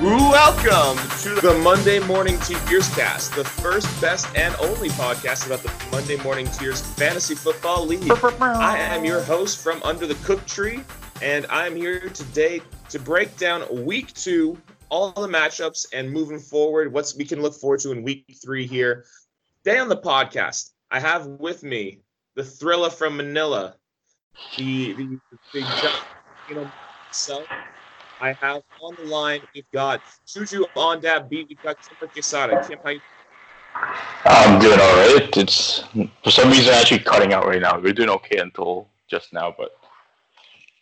Welcome 0.00 0.96
to 1.18 1.34
the 1.42 1.60
Monday 1.62 1.98
Morning 1.98 2.38
Tears 2.40 2.88
Cast, 2.94 3.34
the 3.34 3.44
first, 3.44 4.00
best, 4.00 4.34
and 4.34 4.54
only 4.56 4.88
podcast 4.88 5.44
about 5.44 5.62
the 5.62 5.70
Monday 5.92 6.16
Morning 6.22 6.46
Tears 6.46 6.80
Fantasy 6.80 7.34
Football 7.34 7.84
League. 7.84 8.10
I 8.10 8.78
am 8.78 9.04
your 9.04 9.20
host 9.20 9.62
from 9.62 9.82
under 9.82 10.06
the 10.06 10.14
cook 10.24 10.46
tree, 10.46 10.80
and 11.20 11.44
I'm 11.50 11.76
here 11.76 12.08
today 12.08 12.62
to 12.88 12.98
break 12.98 13.36
down 13.36 13.84
week 13.84 14.14
two, 14.14 14.56
all 14.88 15.12
the 15.12 15.28
matchups, 15.28 15.88
and 15.92 16.10
moving 16.10 16.38
forward, 16.38 16.90
what 16.90 17.12
we 17.18 17.26
can 17.26 17.42
look 17.42 17.52
forward 17.52 17.80
to 17.80 17.92
in 17.92 18.02
week 18.02 18.24
three 18.42 18.66
here. 18.66 19.04
Today 19.64 19.80
on 19.80 19.90
the 19.90 19.98
podcast, 19.98 20.70
I 20.90 20.98
have 20.98 21.26
with 21.26 21.62
me 21.62 22.00
the 22.36 22.44
thriller 22.44 22.88
from 22.88 23.18
Manila, 23.18 23.74
the 24.56 24.94
the, 24.94 25.20
the 25.52 25.94
you 26.48 26.54
know, 26.54 26.72
so 27.10 27.44
I 28.20 28.32
have 28.34 28.62
on 28.82 28.94
the 28.96 29.04
line, 29.04 29.40
we've 29.54 29.70
got 29.72 30.02
Juju 30.26 30.66
on 30.76 31.00
that 31.00 31.30
beat, 31.30 31.48
we've 31.48 31.62
got 31.62 31.76
Kim 31.80 32.08
Quesada. 32.08 32.62
Kim, 32.66 32.78
how 32.84 32.90
you 32.90 33.00
I'm 34.26 34.60
doing 34.60 34.78
all 34.78 34.96
right. 34.96 35.36
It's 35.36 35.84
for 36.22 36.30
some 36.30 36.50
reason 36.50 36.74
actually 36.74 36.98
cutting 37.00 37.32
out 37.32 37.46
right 37.46 37.62
now. 37.62 37.80
We're 37.80 37.92
doing 37.92 38.10
okay 38.10 38.38
until 38.38 38.88
just 39.08 39.32
now, 39.32 39.54
but 39.56 39.70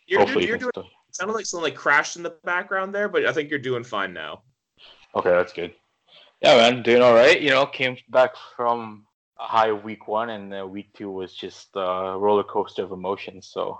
You're, 0.07 0.19
hopefully 0.19 0.47
you're 0.47 0.57
you 0.57 0.69
doing, 0.73 0.85
it 0.85 1.15
sounded 1.15 1.33
like 1.33 1.45
something 1.45 1.63
like 1.63 1.75
crashed 1.75 2.17
in 2.17 2.23
the 2.23 2.35
background 2.43 2.93
there, 2.93 3.07
but 3.07 3.25
I 3.25 3.31
think 3.31 3.49
you're 3.49 3.59
doing 3.59 3.83
fine 3.83 4.13
now. 4.13 4.41
Okay, 5.15 5.29
that's 5.29 5.53
good. 5.53 5.73
Yeah, 6.41 6.55
man, 6.57 6.83
doing 6.83 7.01
all 7.01 7.13
right. 7.13 7.39
You 7.39 7.51
know, 7.51 7.65
came 7.65 7.97
back 8.09 8.31
from 8.55 9.05
a 9.39 9.43
high 9.43 9.71
week 9.71 10.07
one, 10.07 10.29
and 10.29 10.53
uh, 10.53 10.67
week 10.67 10.93
two 10.93 11.09
was 11.09 11.33
just 11.33 11.69
a 11.75 12.17
roller 12.17 12.43
coaster 12.43 12.83
of 12.83 12.91
emotions. 12.91 13.49
So 13.51 13.79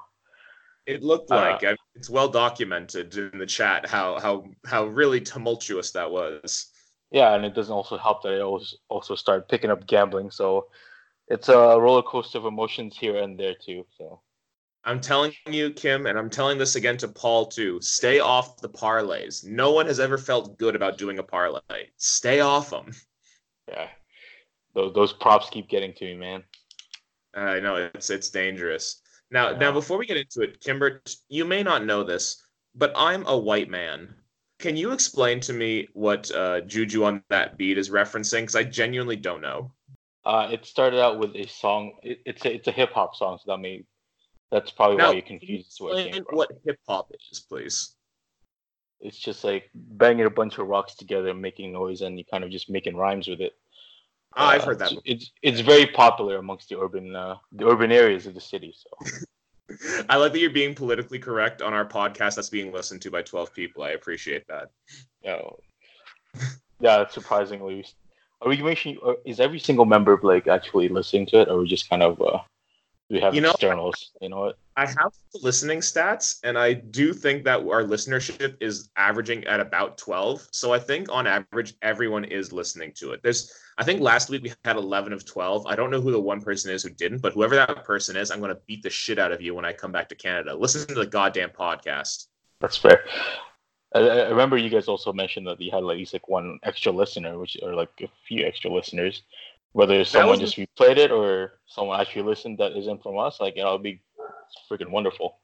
It 0.85 1.03
looked 1.03 1.31
Uh, 1.31 1.35
like 1.35 1.63
I 1.63 1.75
it's 1.95 2.09
well 2.09 2.29
documented 2.29 3.15
in 3.15 3.37
the 3.37 3.45
chat 3.45 3.87
how 3.87 4.19
how 4.19 4.45
how 4.65 4.85
really 4.85 5.21
tumultuous 5.21 5.91
that 5.91 6.09
was. 6.09 6.71
yeah, 7.11 7.33
and 7.35 7.45
it 7.45 7.53
doesn't 7.53 7.73
also 7.73 7.97
help 7.97 8.23
that 8.23 8.33
I 8.33 8.41
also 8.41 9.15
started 9.15 9.47
picking 9.47 9.71
up 9.71 9.85
gambling. 9.87 10.31
So 10.31 10.69
it's 11.27 11.49
a 11.49 11.79
roller 11.79 12.01
coaster 12.03 12.37
of 12.37 12.45
emotions 12.45 12.97
here 12.97 13.17
and 13.17 13.39
there 13.39 13.55
too. 13.55 13.85
So 13.97 14.21
I'm 14.83 15.01
telling 15.01 15.33
you, 15.45 15.71
Kim, 15.71 16.05
and 16.07 16.17
I'm 16.17 16.29
telling 16.29 16.57
this 16.57 16.75
again 16.75 16.97
to 16.97 17.07
Paul 17.07 17.45
too. 17.47 17.79
Stay 17.81 18.19
off 18.19 18.57
the 18.57 18.69
parlays. 18.69 19.45
No 19.45 19.71
one 19.71 19.85
has 19.85 19.99
ever 19.99 20.17
felt 20.17 20.57
good 20.57 20.75
about 20.75 20.97
doing 20.97 21.19
a 21.19 21.23
parlay. 21.23 21.89
Stay 21.97 22.39
off 22.39 22.69
them. 22.69 22.91
yeah, 23.67 23.89
those 24.73 24.93
those 24.93 25.13
props 25.13 25.49
keep 25.49 25.69
getting 25.69 25.93
to 25.95 26.05
me, 26.05 26.15
man. 26.15 26.43
I 27.35 27.59
know 27.59 27.75
it's 27.93 28.09
it's 28.09 28.29
dangerous. 28.29 29.01
Now, 29.31 29.51
now 29.51 29.71
before 29.71 29.97
we 29.97 30.05
get 30.05 30.17
into 30.17 30.41
it, 30.41 30.59
Kimber, 30.59 31.01
you 31.27 31.45
may 31.45 31.63
not 31.63 31.85
know 31.85 32.03
this, 32.03 32.43
but 32.75 32.91
I'm 32.95 33.25
a 33.27 33.37
white 33.37 33.69
man. 33.69 34.13
Can 34.57 34.75
you 34.75 34.91
explain 34.91 35.39
to 35.41 35.53
me 35.53 35.87
what 35.93 36.29
uh, 36.31 36.61
Juju 36.61 37.03
on 37.03 37.23
that 37.29 37.57
beat 37.57 37.77
is 37.77 37.89
referencing? 37.89 38.41
Because 38.41 38.55
I 38.55 38.63
genuinely 38.63 39.15
don't 39.15 39.41
know. 39.41 39.71
Uh, 40.25 40.49
it 40.51 40.65
started 40.65 40.99
out 40.99 41.17
with 41.17 41.35
a 41.35 41.47
song. 41.47 41.93
It, 42.03 42.19
it's 42.25 42.45
a 42.45 42.53
it's 42.53 42.67
a 42.67 42.71
hip 42.71 42.91
hop 42.91 43.15
song, 43.15 43.37
so 43.37 43.51
that 43.51 43.59
may 43.59 43.85
that's 44.51 44.71
probably 44.71 44.97
Now, 44.97 45.09
why 45.09 45.15
you 45.15 45.21
can 45.21 45.39
confused 45.39 45.77
where 45.79 45.97
it 45.97 46.07
Explain 46.07 46.25
what 46.31 46.49
hip 46.65 46.79
hop 46.87 47.11
is, 47.31 47.39
please. 47.39 47.95
It's 48.99 49.17
just 49.17 49.45
like 49.45 49.69
banging 49.73 50.25
a 50.25 50.29
bunch 50.29 50.57
of 50.57 50.67
rocks 50.67 50.95
together, 50.95 51.29
and 51.29 51.41
making 51.41 51.71
noise, 51.71 52.01
and 52.01 52.17
you 52.17 52.25
kind 52.25 52.43
of 52.43 52.49
just 52.49 52.69
making 52.69 52.97
rhymes 52.97 53.27
with 53.27 53.39
it. 53.39 53.53
Ah, 54.35 54.49
I've 54.49 54.61
Uh, 54.61 54.65
heard 54.65 54.79
that. 54.79 54.91
It's, 54.91 55.01
it's 55.05 55.31
it's 55.41 55.59
very 55.61 55.85
popular 55.87 56.37
amongst 56.37 56.69
the 56.69 56.79
urban 56.79 57.15
uh, 57.15 57.35
the 57.51 57.67
urban 57.67 57.91
areas 57.91 58.27
of 58.27 58.33
the 58.33 58.41
city. 58.41 58.73
So 58.75 58.89
I 60.09 60.17
like 60.17 60.31
that 60.33 60.39
you're 60.39 60.49
being 60.49 60.75
politically 60.75 61.19
correct 61.19 61.61
on 61.61 61.73
our 61.73 61.85
podcast 61.85 62.35
that's 62.35 62.49
being 62.49 62.71
listened 62.71 63.01
to 63.03 63.11
by 63.11 63.21
12 63.21 63.53
people. 63.53 63.83
I 63.83 63.91
appreciate 63.91 64.45
that. 64.47 64.69
yeah, 65.23 65.41
yeah. 66.79 67.07
Surprisingly, 67.07 67.85
are 68.41 68.49
we 68.49 68.57
making? 68.57 68.97
uh, 69.05 69.13
Is 69.25 69.39
every 69.39 69.59
single 69.59 69.85
member 69.85 70.19
like 70.21 70.47
actually 70.47 70.89
listening 70.89 71.25
to 71.27 71.41
it, 71.41 71.49
or 71.49 71.59
we 71.59 71.67
just 71.67 71.89
kind 71.89 72.03
of 72.03 72.21
uh, 72.21 72.39
we 73.09 73.19
have 73.19 73.33
You 73.33 73.41
know- 73.41 73.51
externals? 73.51 74.11
You 74.21 74.29
know 74.29 74.39
what? 74.41 74.57
I 74.75 74.85
have 74.85 75.11
the 75.33 75.39
listening 75.41 75.79
stats, 75.79 76.39
and 76.43 76.57
I 76.57 76.73
do 76.73 77.11
think 77.11 77.43
that 77.43 77.59
our 77.59 77.83
listenership 77.83 78.55
is 78.61 78.89
averaging 78.95 79.43
at 79.45 79.59
about 79.59 79.97
12. 79.97 80.47
So 80.53 80.71
I 80.71 80.79
think 80.79 81.11
on 81.11 81.27
average, 81.27 81.73
everyone 81.81 82.23
is 82.23 82.53
listening 82.53 82.93
to 82.95 83.11
it. 83.11 83.21
There's, 83.21 83.51
I 83.77 83.83
think 83.83 83.99
last 83.99 84.29
week 84.29 84.43
we 84.43 84.53
had 84.63 84.77
11 84.77 85.11
of 85.11 85.25
12. 85.25 85.65
I 85.67 85.75
don't 85.75 85.91
know 85.91 85.99
who 85.99 86.11
the 86.11 86.19
one 86.19 86.39
person 86.39 86.71
is 86.71 86.83
who 86.83 86.91
didn't, 86.91 87.21
but 87.21 87.33
whoever 87.33 87.55
that 87.55 87.83
person 87.83 88.15
is, 88.15 88.31
I'm 88.31 88.39
going 88.39 88.55
to 88.55 88.61
beat 88.67 88.83
the 88.83 88.89
shit 88.89 89.19
out 89.19 89.33
of 89.33 89.41
you 89.41 89.53
when 89.53 89.65
I 89.65 89.73
come 89.73 89.91
back 89.91 90.07
to 90.09 90.15
Canada. 90.15 90.55
Listen 90.55 90.87
to 90.87 90.93
the 90.93 91.05
goddamn 91.05 91.49
podcast. 91.49 92.27
That's 92.61 92.77
fair. 92.77 93.03
I, 93.93 93.99
I 93.99 94.29
remember 94.29 94.55
you 94.55 94.69
guys 94.69 94.87
also 94.87 95.11
mentioned 95.11 95.47
that 95.47 95.59
you 95.59 95.71
had 95.71 95.79
at 95.79 95.83
least 95.83 96.13
like 96.13 96.29
one 96.29 96.57
extra 96.63 96.91
listener, 96.91 97.37
which 97.37 97.57
or 97.61 97.73
like 97.75 97.89
a 98.01 98.07
few 98.27 98.45
extra 98.45 98.71
listeners. 98.71 99.23
Whether 99.73 100.03
someone 100.03 100.39
just 100.39 100.57
replayed 100.57 100.97
it 100.97 101.11
or 101.11 101.59
someone 101.67 101.99
actually 101.99 102.23
listened 102.23 102.57
that 102.57 102.75
isn't 102.77 103.03
from 103.03 103.17
us, 103.19 103.39
like 103.39 103.55
it'll 103.57 103.77
be 103.77 104.01
freaking 104.69 104.89
wonderful. 104.89 105.37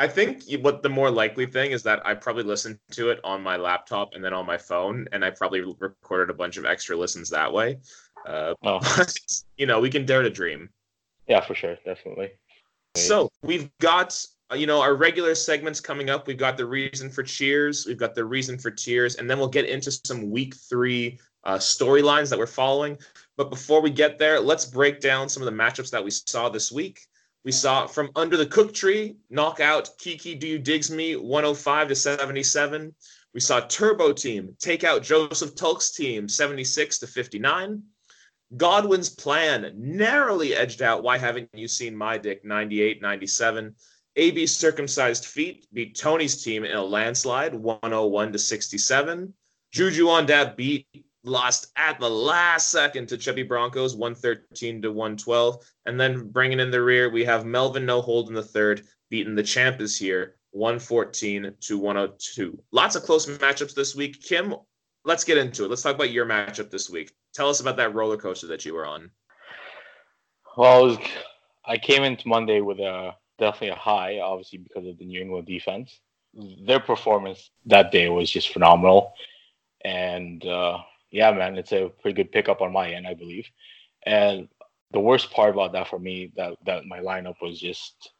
I 0.00 0.06
think 0.06 0.44
what 0.60 0.82
the 0.82 0.88
more 0.88 1.10
likely 1.10 1.46
thing 1.46 1.72
is 1.72 1.82
that 1.82 2.06
I 2.06 2.14
probably 2.14 2.44
listened 2.44 2.78
to 2.92 3.10
it 3.10 3.18
on 3.24 3.42
my 3.42 3.56
laptop 3.56 4.14
and 4.14 4.22
then 4.22 4.32
on 4.32 4.46
my 4.46 4.56
phone, 4.56 5.08
and 5.12 5.24
I 5.24 5.30
probably 5.30 5.62
recorded 5.80 6.30
a 6.30 6.34
bunch 6.34 6.56
of 6.56 6.64
extra 6.64 6.96
listens 6.96 7.30
that 7.30 7.52
way. 7.52 7.78
Uh, 8.26 8.54
Oh, 8.62 8.78
but, 8.96 9.14
you 9.56 9.66
know, 9.66 9.80
we 9.80 9.90
can 9.90 10.06
dare 10.06 10.22
to 10.22 10.30
dream. 10.30 10.68
yeah, 11.26 11.40
for 11.40 11.54
sure, 11.54 11.76
definitely. 11.84 12.30
So 12.96 13.30
we've 13.42 13.70
got 13.80 14.24
uh, 14.50 14.56
you 14.56 14.66
know 14.66 14.80
our 14.80 14.94
regular 14.94 15.34
segments 15.34 15.80
coming 15.80 16.10
up. 16.10 16.26
We've 16.26 16.38
got 16.38 16.56
the 16.56 16.66
reason 16.66 17.10
for 17.10 17.22
cheers. 17.22 17.86
We've 17.86 17.98
got 17.98 18.14
the 18.14 18.24
reason 18.24 18.58
for 18.58 18.70
tears, 18.70 19.16
and 19.16 19.28
then 19.28 19.38
we'll 19.38 19.48
get 19.48 19.66
into 19.66 19.90
some 19.92 20.30
week 20.30 20.54
three 20.56 21.18
uh, 21.48 21.56
storylines 21.56 22.28
that 22.28 22.38
we're 22.38 22.46
following. 22.46 22.98
But 23.38 23.48
before 23.48 23.80
we 23.80 23.90
get 23.90 24.18
there, 24.18 24.38
let's 24.38 24.66
break 24.66 25.00
down 25.00 25.28
some 25.28 25.42
of 25.42 25.46
the 25.46 25.62
matchups 25.62 25.90
that 25.90 26.04
we 26.04 26.10
saw 26.10 26.50
this 26.50 26.70
week. 26.70 27.00
We 27.44 27.52
saw 27.52 27.86
from 27.86 28.10
under 28.14 28.36
the 28.36 28.44
cook 28.44 28.74
tree 28.74 29.16
knockout 29.30 29.88
Kiki 29.98 30.34
Do 30.34 30.46
You 30.46 30.58
Digs 30.58 30.90
Me 30.90 31.16
105 31.16 31.88
to 31.88 31.94
77. 31.94 32.94
We 33.32 33.40
saw 33.40 33.60
Turbo 33.60 34.12
Team 34.12 34.54
take 34.58 34.84
out 34.84 35.02
Joseph 35.02 35.54
Tulk's 35.54 35.92
team 35.92 36.28
76 36.28 36.98
to 36.98 37.06
59. 37.06 37.82
Godwin's 38.56 39.08
plan 39.08 39.72
narrowly 39.76 40.54
edged 40.54 40.82
out 40.82 41.02
Why 41.02 41.16
Haven't 41.16 41.48
You 41.54 41.68
Seen 41.68 41.96
My 41.96 42.18
Dick 42.18 42.44
98 42.44 43.00
97. 43.00 43.74
AB 44.16 44.46
Circumcised 44.46 45.24
Feet 45.24 45.66
beat 45.72 45.96
Tony's 45.96 46.42
team 46.42 46.64
in 46.64 46.76
a 46.76 46.84
landslide 46.84 47.54
101 47.54 48.32
to 48.32 48.38
67. 48.38 49.32
Juju 49.72 50.08
on 50.08 50.26
that 50.26 50.56
beat 50.56 50.86
lost 51.28 51.72
at 51.76 51.98
the 52.00 52.08
last 52.08 52.70
second 52.70 53.08
to 53.08 53.18
Chubby 53.18 53.42
Broncos 53.42 53.94
113 53.96 54.82
to 54.82 54.92
112. 54.92 55.64
And 55.86 56.00
then 56.00 56.28
bringing 56.28 56.60
in 56.60 56.70
the 56.70 56.82
rear, 56.82 57.10
we 57.10 57.24
have 57.24 57.46
Melvin 57.46 57.86
No 57.86 58.00
Hold 58.00 58.28
in 58.28 58.34
the 58.34 58.42
third, 58.42 58.82
beating 59.10 59.34
the 59.34 59.42
champ 59.42 59.80
is 59.80 59.98
here 59.98 60.36
114 60.52 61.54
to 61.60 61.78
102. 61.78 62.62
Lots 62.72 62.96
of 62.96 63.02
close 63.02 63.26
matchups 63.26 63.74
this 63.74 63.94
week. 63.94 64.22
Kim, 64.22 64.54
let's 65.04 65.24
get 65.24 65.38
into 65.38 65.64
it. 65.64 65.68
Let's 65.68 65.82
talk 65.82 65.94
about 65.94 66.10
your 66.10 66.26
matchup 66.26 66.70
this 66.70 66.90
week. 66.90 67.12
Tell 67.34 67.48
us 67.48 67.60
about 67.60 67.76
that 67.76 67.94
roller 67.94 68.16
coaster 68.16 68.46
that 68.48 68.64
you 68.64 68.74
were 68.74 68.86
on. 68.86 69.10
Well, 70.56 70.74
I, 70.74 70.82
was, 70.82 70.98
I 71.64 71.78
came 71.78 72.02
into 72.02 72.26
Monday 72.26 72.60
with 72.60 72.80
a 72.80 73.14
definitely 73.38 73.68
a 73.68 73.76
high, 73.76 74.18
obviously 74.18 74.58
because 74.58 74.86
of 74.86 74.98
the 74.98 75.04
New 75.04 75.20
England 75.20 75.46
defense. 75.46 76.00
Their 76.66 76.80
performance 76.80 77.50
that 77.66 77.92
day 77.92 78.08
was 78.08 78.30
just 78.30 78.52
phenomenal, 78.52 79.12
and 79.84 80.44
uh, 80.44 80.78
yeah, 81.10 81.32
man, 81.32 81.56
it's 81.56 81.72
a 81.72 81.90
pretty 82.00 82.14
good 82.14 82.32
pickup 82.32 82.60
on 82.60 82.72
my 82.72 82.90
end, 82.90 83.06
I 83.06 83.14
believe. 83.14 83.46
And 84.04 84.48
the 84.92 85.00
worst 85.00 85.30
part 85.30 85.52
about 85.52 85.72
that 85.72 85.88
for 85.88 85.98
me, 85.98 86.32
that 86.36 86.56
that 86.66 86.86
my 86.86 87.00
lineup 87.00 87.36
was 87.42 87.60
just 87.60 88.10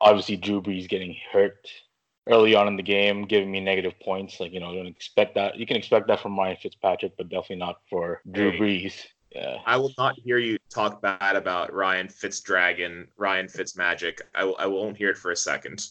obviously 0.00 0.36
Drew 0.36 0.62
Brees 0.62 0.88
getting 0.88 1.16
hurt 1.32 1.68
early 2.28 2.54
on 2.54 2.68
in 2.68 2.76
the 2.76 2.82
game, 2.82 3.24
giving 3.24 3.50
me 3.50 3.60
negative 3.60 3.98
points. 4.00 4.40
Like 4.40 4.52
you 4.52 4.60
know, 4.60 4.74
don't 4.74 4.86
expect 4.86 5.34
that. 5.34 5.56
You 5.56 5.66
can 5.66 5.76
expect 5.76 6.08
that 6.08 6.20
from 6.20 6.38
Ryan 6.38 6.56
Fitzpatrick, 6.60 7.16
but 7.16 7.28
definitely 7.28 7.56
not 7.56 7.80
for 7.88 8.20
Drew 8.30 8.52
Hey. 8.52 8.58
Brees. 8.58 9.04
Yeah. 9.32 9.58
I 9.66 9.76
will 9.76 9.92
not 9.98 10.18
hear 10.18 10.38
you 10.38 10.56
talk 10.70 11.02
bad 11.02 11.36
about 11.36 11.72
Ryan 11.72 12.08
Fitzdragon, 12.08 13.08
Ryan 13.18 13.46
Fitzmagic. 13.46 14.22
I, 14.34 14.44
will, 14.44 14.56
I 14.58 14.66
won't 14.66 14.96
hear 14.96 15.10
it 15.10 15.18
for 15.18 15.32
a 15.32 15.36
second. 15.36 15.86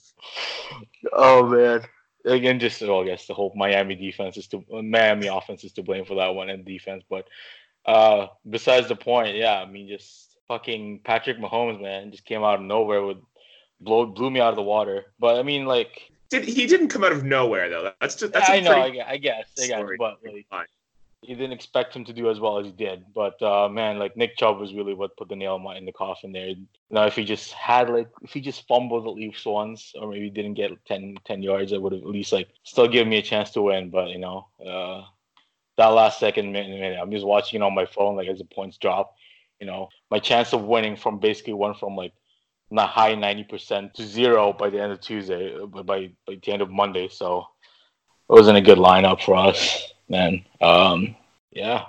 Oh 1.14 1.46
man. 1.46 1.84
Again, 2.28 2.60
just 2.60 2.82
well, 2.82 3.02
I 3.02 3.06
guess 3.06 3.26
the 3.26 3.34
whole 3.34 3.54
Miami 3.56 3.96
defense 3.96 4.38
is 4.38 4.48
to 4.48 4.64
Miami 4.70 5.28
offense 5.28 5.64
is 5.64 5.72
to 5.74 5.84
blame 5.84 6.06
for 6.06 6.16
that 6.16 6.36
one 6.36 6.50
and 6.50 6.66
defense. 6.66 7.04
But 7.10 7.28
uh 7.86 8.28
besides 8.50 8.88
the 8.88 8.96
point, 8.96 9.36
yeah, 9.36 9.56
I 9.56 9.66
mean 9.66 9.88
just 9.88 10.36
fucking 10.48 11.02
Patrick 11.04 11.40
Mahomes, 11.40 11.82
man, 11.82 12.12
just 12.12 12.26
came 12.26 12.44
out 12.44 12.60
of 12.60 12.62
nowhere 12.62 13.04
with 13.04 13.18
blow 13.80 14.06
blew 14.06 14.30
me 14.30 14.40
out 14.40 14.50
of 14.50 14.56
the 14.56 14.64
water. 14.64 15.06
But 15.20 15.40
I 15.40 15.44
mean 15.44 15.66
like 15.66 16.12
Did 16.30 16.46
he 16.46 16.66
didn't 16.66 16.90
come 16.90 17.04
out 17.04 17.12
of 17.12 17.24
nowhere 17.24 17.70
though? 17.70 17.92
That's 18.02 18.16
just 18.16 18.34
that's 18.34 18.50
a 18.50 18.54
I 18.54 18.60
know, 18.60 18.82
I 18.82 18.90
guess, 18.90 19.06
I 19.08 19.18
guess, 19.18 19.46
I 19.58 19.68
guess 19.68 19.78
story. 19.80 19.98
but 19.98 20.18
like. 20.52 20.68
You 21.28 21.36
didn't 21.36 21.52
expect 21.52 21.94
him 21.94 22.06
to 22.06 22.14
do 22.14 22.30
as 22.30 22.40
well 22.40 22.58
as 22.58 22.66
he 22.66 22.72
did. 22.72 23.04
But 23.14 23.42
uh, 23.42 23.68
man, 23.70 24.00
like 24.00 24.16
Nick 24.16 24.38
Chubb 24.38 24.60
was 24.60 24.74
really 24.74 24.94
what 24.94 25.18
put 25.18 25.28
the 25.28 25.36
nail 25.36 25.62
in 25.78 25.86
the 25.86 25.92
coffin 25.92 26.32
there. 26.32 26.54
Now, 26.90 27.06
if 27.06 27.16
he 27.16 27.26
just 27.26 27.52
had 27.52 27.90
like, 27.90 28.08
if 28.22 28.32
he 28.32 28.40
just 28.40 28.66
fumbled 28.68 29.06
at 29.06 29.14
least 29.14 29.46
once, 29.46 29.94
or 30.00 30.10
maybe 30.10 30.30
didn't 30.30 30.54
get 30.54 30.72
10, 30.86 31.18
10 31.26 31.42
yards, 31.42 31.74
it 31.74 31.82
would 31.82 31.92
have 31.92 32.02
at 32.02 32.08
least 32.08 32.32
like 32.32 32.48
still 32.64 32.88
give 32.88 33.08
me 33.08 33.18
a 33.18 33.22
chance 33.22 33.52
to 33.52 33.62
win. 33.62 33.90
But 33.90 34.10
you 34.10 34.20
know, 34.20 34.48
uh, 34.66 35.04
that 35.78 35.88
last 35.88 36.20
second 36.20 36.52
minute, 36.52 36.80
minute, 36.80 36.98
I'm 37.02 37.12
just 37.12 37.26
watching 37.26 37.62
it 37.62 37.64
on 37.64 37.76
my 37.76 37.86
phone, 37.86 38.16
like 38.16 38.30
as 38.30 38.40
the 38.40 38.46
points 38.46 38.78
drop. 38.78 39.14
You 39.60 39.68
know, 39.68 39.90
my 40.10 40.20
chance 40.20 40.54
of 40.54 40.64
winning 40.64 40.96
from 40.96 41.20
basically 41.20 41.54
went 41.54 41.78
from 41.78 41.96
like 41.96 42.14
not 42.72 42.90
high 42.90 43.16
90% 43.16 43.94
to 43.94 44.06
zero 44.06 44.54
by 44.54 44.70
the 44.70 44.82
end 44.82 44.92
of 44.92 45.02
Tuesday, 45.02 45.56
uh, 45.56 45.66
by, 45.66 46.12
by 46.26 46.38
the 46.42 46.52
end 46.52 46.62
of 46.62 46.70
Monday. 46.70 47.10
So 47.10 47.46
it 48.30 48.34
wasn't 48.34 48.58
a 48.58 48.62
good 48.62 48.78
lineup 48.78 49.22
for 49.22 49.36
us, 49.36 49.92
man. 50.10 50.46
Um, 50.62 51.16
yeah, 51.52 51.86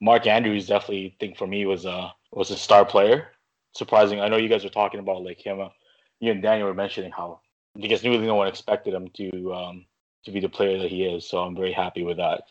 Mark 0.00 0.26
Andrews 0.26 0.66
definitely 0.66 1.16
think 1.20 1.36
for 1.36 1.46
me 1.46 1.66
was 1.66 1.84
a 1.84 2.12
was 2.32 2.50
a 2.50 2.56
star 2.56 2.84
player. 2.84 3.28
Surprising. 3.74 4.20
I 4.20 4.28
know 4.28 4.36
you 4.36 4.48
guys 4.48 4.64
were 4.64 4.70
talking 4.70 5.00
about 5.00 5.22
like 5.22 5.44
him. 5.44 5.60
Uh, 5.60 5.68
you 6.20 6.32
and 6.32 6.42
Daniel 6.42 6.68
were 6.68 6.74
mentioning 6.74 7.12
how 7.12 7.40
because 7.78 8.04
really 8.04 8.26
no 8.26 8.34
one 8.34 8.48
expected 8.48 8.94
him 8.94 9.08
to 9.14 9.54
um, 9.54 9.86
to 10.24 10.30
be 10.30 10.40
the 10.40 10.48
player 10.48 10.78
that 10.78 10.90
he 10.90 11.04
is. 11.04 11.28
So 11.28 11.38
I'm 11.38 11.56
very 11.56 11.72
happy 11.72 12.02
with 12.02 12.16
that. 12.16 12.42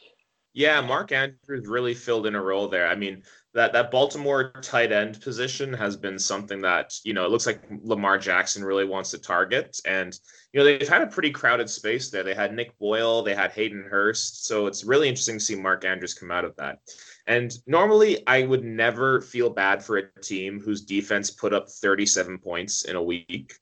Yeah, 0.57 0.81
Mark 0.81 1.11
Andrews 1.11 1.67
really 1.67 1.93
filled 1.93 2.25
in 2.25 2.33
a 2.33 2.41
role 2.41 2.67
there. 2.67 2.87
I 2.87 2.95
mean, 2.95 3.21
that 3.53 3.73
that 3.73 3.91
Baltimore 3.91 4.51
tight 4.63 4.91
end 4.91 5.21
position 5.21 5.71
has 5.71 5.95
been 5.95 6.17
something 6.17 6.61
that 6.61 6.95
you 7.03 7.13
know 7.13 7.25
it 7.25 7.29
looks 7.29 7.45
like 7.45 7.61
Lamar 7.83 8.17
Jackson 8.17 8.63
really 8.63 8.83
wants 8.83 9.11
to 9.11 9.19
target, 9.19 9.79
and 9.85 10.19
you 10.51 10.59
know 10.59 10.63
they've 10.63 10.89
had 10.89 11.03
a 11.03 11.07
pretty 11.07 11.29
crowded 11.29 11.69
space 11.69 12.09
there. 12.09 12.23
They 12.23 12.33
had 12.33 12.55
Nick 12.55 12.75
Boyle, 12.79 13.21
they 13.21 13.35
had 13.35 13.51
Hayden 13.51 13.85
Hurst, 13.87 14.47
so 14.47 14.65
it's 14.65 14.83
really 14.83 15.07
interesting 15.07 15.37
to 15.37 15.45
see 15.45 15.55
Mark 15.55 15.85
Andrews 15.85 16.15
come 16.15 16.31
out 16.31 16.43
of 16.43 16.55
that. 16.55 16.79
And 17.27 17.53
normally, 17.67 18.25
I 18.25 18.41
would 18.41 18.63
never 18.63 19.21
feel 19.21 19.51
bad 19.51 19.83
for 19.83 19.97
a 19.97 20.21
team 20.21 20.59
whose 20.59 20.81
defense 20.81 21.29
put 21.29 21.53
up 21.53 21.69
37 21.69 22.39
points 22.39 22.85
in 22.85 22.95
a 22.95 23.03
week. 23.03 23.53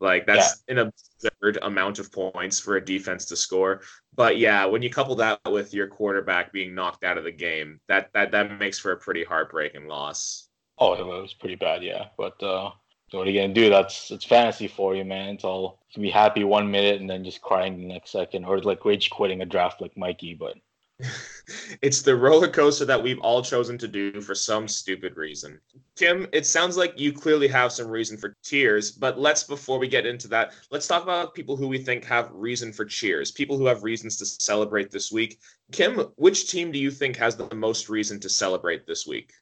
Like 0.00 0.26
that's 0.26 0.62
yeah. 0.66 0.72
an 0.72 0.92
absurd 1.22 1.58
amount 1.62 1.98
of 1.98 2.10
points 2.10 2.58
for 2.58 2.76
a 2.76 2.84
defense 2.84 3.26
to 3.26 3.36
score. 3.36 3.82
But 4.14 4.38
yeah, 4.38 4.64
when 4.64 4.82
you 4.82 4.90
couple 4.90 5.14
that 5.16 5.40
with 5.50 5.74
your 5.74 5.86
quarterback 5.86 6.52
being 6.52 6.74
knocked 6.74 7.04
out 7.04 7.18
of 7.18 7.24
the 7.24 7.32
game, 7.32 7.80
that 7.88 8.10
that 8.14 8.32
that 8.32 8.58
makes 8.58 8.78
for 8.78 8.92
a 8.92 8.96
pretty 8.96 9.24
heartbreaking 9.24 9.86
loss. 9.86 10.48
Oh, 10.78 10.94
it 10.94 11.04
was 11.04 11.34
pretty 11.34 11.56
bad, 11.56 11.82
yeah. 11.82 12.06
But 12.16 12.42
uh, 12.42 12.70
what 13.10 13.26
are 13.26 13.30
you 13.30 13.40
gonna 13.40 13.52
do? 13.52 13.68
That's 13.68 14.10
it's 14.10 14.24
fantasy 14.24 14.68
for 14.68 14.96
you, 14.96 15.04
man. 15.04 15.34
It's 15.34 15.44
all 15.44 15.80
you 15.90 15.94
can 15.94 16.02
be 16.02 16.10
happy 16.10 16.44
one 16.44 16.70
minute 16.70 17.00
and 17.00 17.08
then 17.08 17.22
just 17.22 17.42
crying 17.42 17.78
the 17.78 17.86
next 17.86 18.10
second, 18.10 18.46
or 18.46 18.58
like 18.60 18.84
rage 18.86 19.10
quitting 19.10 19.42
a 19.42 19.46
draft 19.46 19.82
like 19.82 19.96
Mikey. 19.98 20.34
But 20.34 20.54
it's 21.82 22.02
the 22.02 22.14
roller 22.14 22.48
coaster 22.48 22.84
that 22.84 23.02
we've 23.02 23.18
all 23.20 23.42
chosen 23.42 23.78
to 23.78 23.88
do 23.88 24.20
for 24.20 24.34
some 24.34 24.68
stupid 24.68 25.16
reason. 25.16 25.60
Kim, 25.96 26.26
it 26.32 26.46
sounds 26.46 26.76
like 26.76 26.98
you 26.98 27.12
clearly 27.12 27.48
have 27.48 27.72
some 27.72 27.88
reason 27.88 28.16
for 28.16 28.36
tears, 28.42 28.90
but 28.90 29.18
let's, 29.18 29.44
before 29.44 29.78
we 29.78 29.88
get 29.88 30.06
into 30.06 30.28
that, 30.28 30.52
let's 30.70 30.86
talk 30.86 31.02
about 31.02 31.34
people 31.34 31.56
who 31.56 31.68
we 31.68 31.78
think 31.78 32.04
have 32.04 32.30
reason 32.32 32.72
for 32.72 32.84
cheers, 32.84 33.30
people 33.30 33.56
who 33.56 33.66
have 33.66 33.82
reasons 33.82 34.16
to 34.16 34.26
celebrate 34.26 34.90
this 34.90 35.10
week. 35.12 35.40
Kim, 35.72 35.98
which 36.16 36.50
team 36.50 36.72
do 36.72 36.78
you 36.78 36.90
think 36.90 37.16
has 37.16 37.36
the 37.36 37.54
most 37.54 37.88
reason 37.88 38.20
to 38.20 38.28
celebrate 38.28 38.86
this 38.86 39.06
week? 39.06 39.32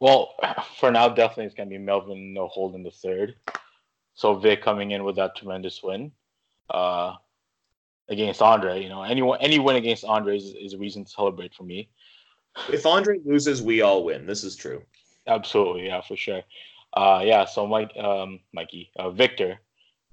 Well, 0.00 0.34
for 0.78 0.90
now, 0.90 1.08
definitely 1.08 1.46
it's 1.46 1.54
going 1.54 1.68
to 1.68 1.78
be 1.78 1.82
Melvin 1.82 2.32
No 2.32 2.48
Holden 2.48 2.82
the 2.82 2.90
third. 2.90 3.36
So 4.14 4.34
Vic 4.34 4.62
coming 4.62 4.92
in 4.92 5.04
with 5.04 5.16
that 5.16 5.36
tremendous 5.36 5.82
win. 5.82 6.12
Uh, 6.70 7.14
against 8.08 8.42
Andre. 8.42 8.82
You 8.82 8.88
know, 8.88 9.02
anyone 9.02 9.38
any 9.40 9.58
win 9.58 9.76
against 9.76 10.04
Andre 10.04 10.36
is, 10.36 10.54
is 10.54 10.74
a 10.74 10.78
reason 10.78 11.04
to 11.04 11.10
celebrate 11.10 11.54
for 11.54 11.64
me. 11.64 11.88
If 12.72 12.86
Andre 12.86 13.18
loses, 13.24 13.62
we 13.62 13.82
all 13.82 14.04
win. 14.04 14.26
This 14.26 14.44
is 14.44 14.56
true. 14.56 14.82
Absolutely, 15.26 15.86
yeah, 15.86 16.00
for 16.00 16.16
sure. 16.16 16.42
Uh, 16.94 17.20
yeah, 17.24 17.44
so 17.44 17.66
Mike, 17.66 17.94
um, 17.98 18.40
Mikey, 18.52 18.90
uh, 18.98 19.10
Victor 19.10 19.60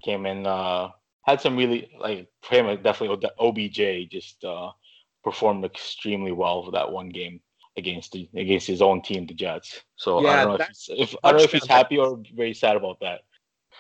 came 0.04 0.26
in, 0.26 0.46
uh, 0.46 0.90
had 1.22 1.40
some 1.40 1.56
really 1.56 1.90
like 2.00 2.28
for 2.42 2.56
him 2.56 2.82
definitely 2.84 3.30
OBJ 3.40 4.12
just 4.12 4.44
uh, 4.44 4.72
performed 5.24 5.64
extremely 5.64 6.32
well 6.32 6.64
for 6.66 6.72
that 6.72 6.92
one 6.92 7.10
game 7.10 7.40
against 7.78 8.12
the 8.12 8.30
against 8.36 8.68
his 8.68 8.82
own 8.82 9.02
team, 9.02 9.26
the 9.26 9.34
Jets. 9.34 9.82
So 9.96 10.22
yeah, 10.22 10.30
I 10.30 10.46
don't 10.46 10.60
know 10.60 10.66
if, 10.66 10.70
if 10.90 11.16
I 11.24 11.32
don't 11.32 11.40
know 11.40 11.44
if 11.46 11.52
he's 11.52 11.68
happy 11.68 11.98
or 11.98 12.22
very 12.36 12.54
sad 12.54 12.76
about 12.76 13.00
that. 13.00 13.22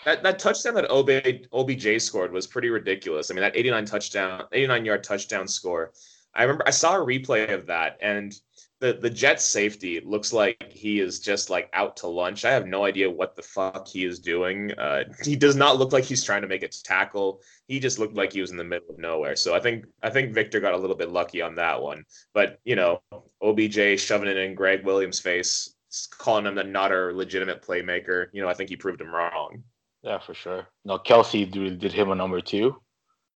That 0.06 0.24
that 0.24 0.40
touchdown 0.40 0.76
that 0.76 0.90
OB, 0.90 1.10
OBJ 1.54 2.02
scored 2.02 2.32
was 2.32 2.48
pretty 2.48 2.70
ridiculous. 2.70 3.32
I 3.32 3.34
mean, 3.34 3.42
that 3.42 3.56
89 3.56 3.86
touchdown, 3.86 4.44
89 4.52 4.86
yard 4.86 5.04
touchdown 5.04 5.48
score. 5.48 5.94
I 6.36 6.44
remember 6.44 6.64
I 6.68 6.72
saw 6.72 6.96
a 6.96 7.06
replay 7.06 7.54
of 7.54 7.68
that, 7.68 7.98
and 8.02 8.34
the 8.80 8.94
the 8.94 9.10
Jets 9.10 9.46
safety 9.46 10.02
looks 10.02 10.34
like 10.34 10.70
he 10.70 11.00
is 11.00 11.20
just 11.20 11.50
like 11.50 11.70
out 11.72 11.96
to 11.98 12.08
lunch. 12.08 12.44
I 12.44 12.52
have 12.52 12.68
no 12.68 12.84
idea 12.84 13.10
what 13.10 13.36
the 13.36 13.42
fuck 13.42 13.88
he 13.88 14.04
is 14.04 14.20
doing. 14.20 14.74
Uh, 14.74 15.06
he 15.24 15.38
does 15.38 15.56
not 15.56 15.78
look 15.78 15.94
like 15.94 16.04
he's 16.04 16.24
trying 16.24 16.42
to 16.42 16.50
make 16.50 16.64
a 16.64 16.68
tackle. 16.68 17.42
He 17.68 17.80
just 17.80 17.98
looked 17.98 18.16
like 18.16 18.34
he 18.34 18.42
was 18.42 18.52
in 18.52 18.58
the 18.58 18.64
middle 18.64 18.90
of 18.90 18.98
nowhere. 18.98 19.38
So 19.38 19.56
I 19.56 19.62
think 19.62 19.86
I 20.02 20.10
think 20.10 20.34
Victor 20.34 20.60
got 20.60 20.74
a 20.74 20.78
little 20.78 20.98
bit 20.98 21.12
lucky 21.12 21.42
on 21.42 21.56
that 21.56 21.82
one. 21.82 22.04
But 22.34 22.60
you 22.66 22.76
know, 22.76 23.02
OBJ 23.42 24.02
shoving 24.02 24.28
it 24.28 24.38
in 24.38 24.56
Gregg 24.56 24.84
Williams' 24.84 25.20
face, 25.20 25.76
calling 26.12 26.46
him 26.46 26.56
the 26.56 26.64
not 26.66 26.92
a 26.92 27.14
legitimate 27.14 27.62
playmaker. 27.62 28.28
You 28.34 28.42
know, 28.42 28.50
I 28.50 28.54
think 28.54 28.70
he 28.70 28.76
proved 28.76 29.00
him 29.00 29.16
wrong. 29.16 29.64
Yeah, 30.04 30.20
for 30.20 30.34
sure. 30.34 30.68
No, 30.84 31.00
Kelce 31.00 31.50
did, 31.50 31.80
did 31.80 31.94
him 31.94 32.12
a 32.12 32.16
number 32.16 32.42
two. 32.42 32.76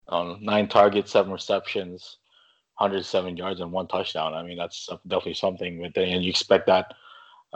Um, 0.08 0.40
nine 0.42 0.68
targets, 0.68 1.12
seven 1.12 1.32
receptions, 1.32 2.18
107 2.78 3.38
yards, 3.38 3.62
and 3.62 3.72
one 3.72 3.88
touchdown. 3.88 4.34
I 4.34 4.44
mean, 4.44 4.58
that's 4.58 4.88
definitely 5.08 5.36
something. 5.36 5.80
With 5.80 5.98
and 5.98 6.24
you 6.24 6.30
expect 6.30 6.68
that 6.68 6.94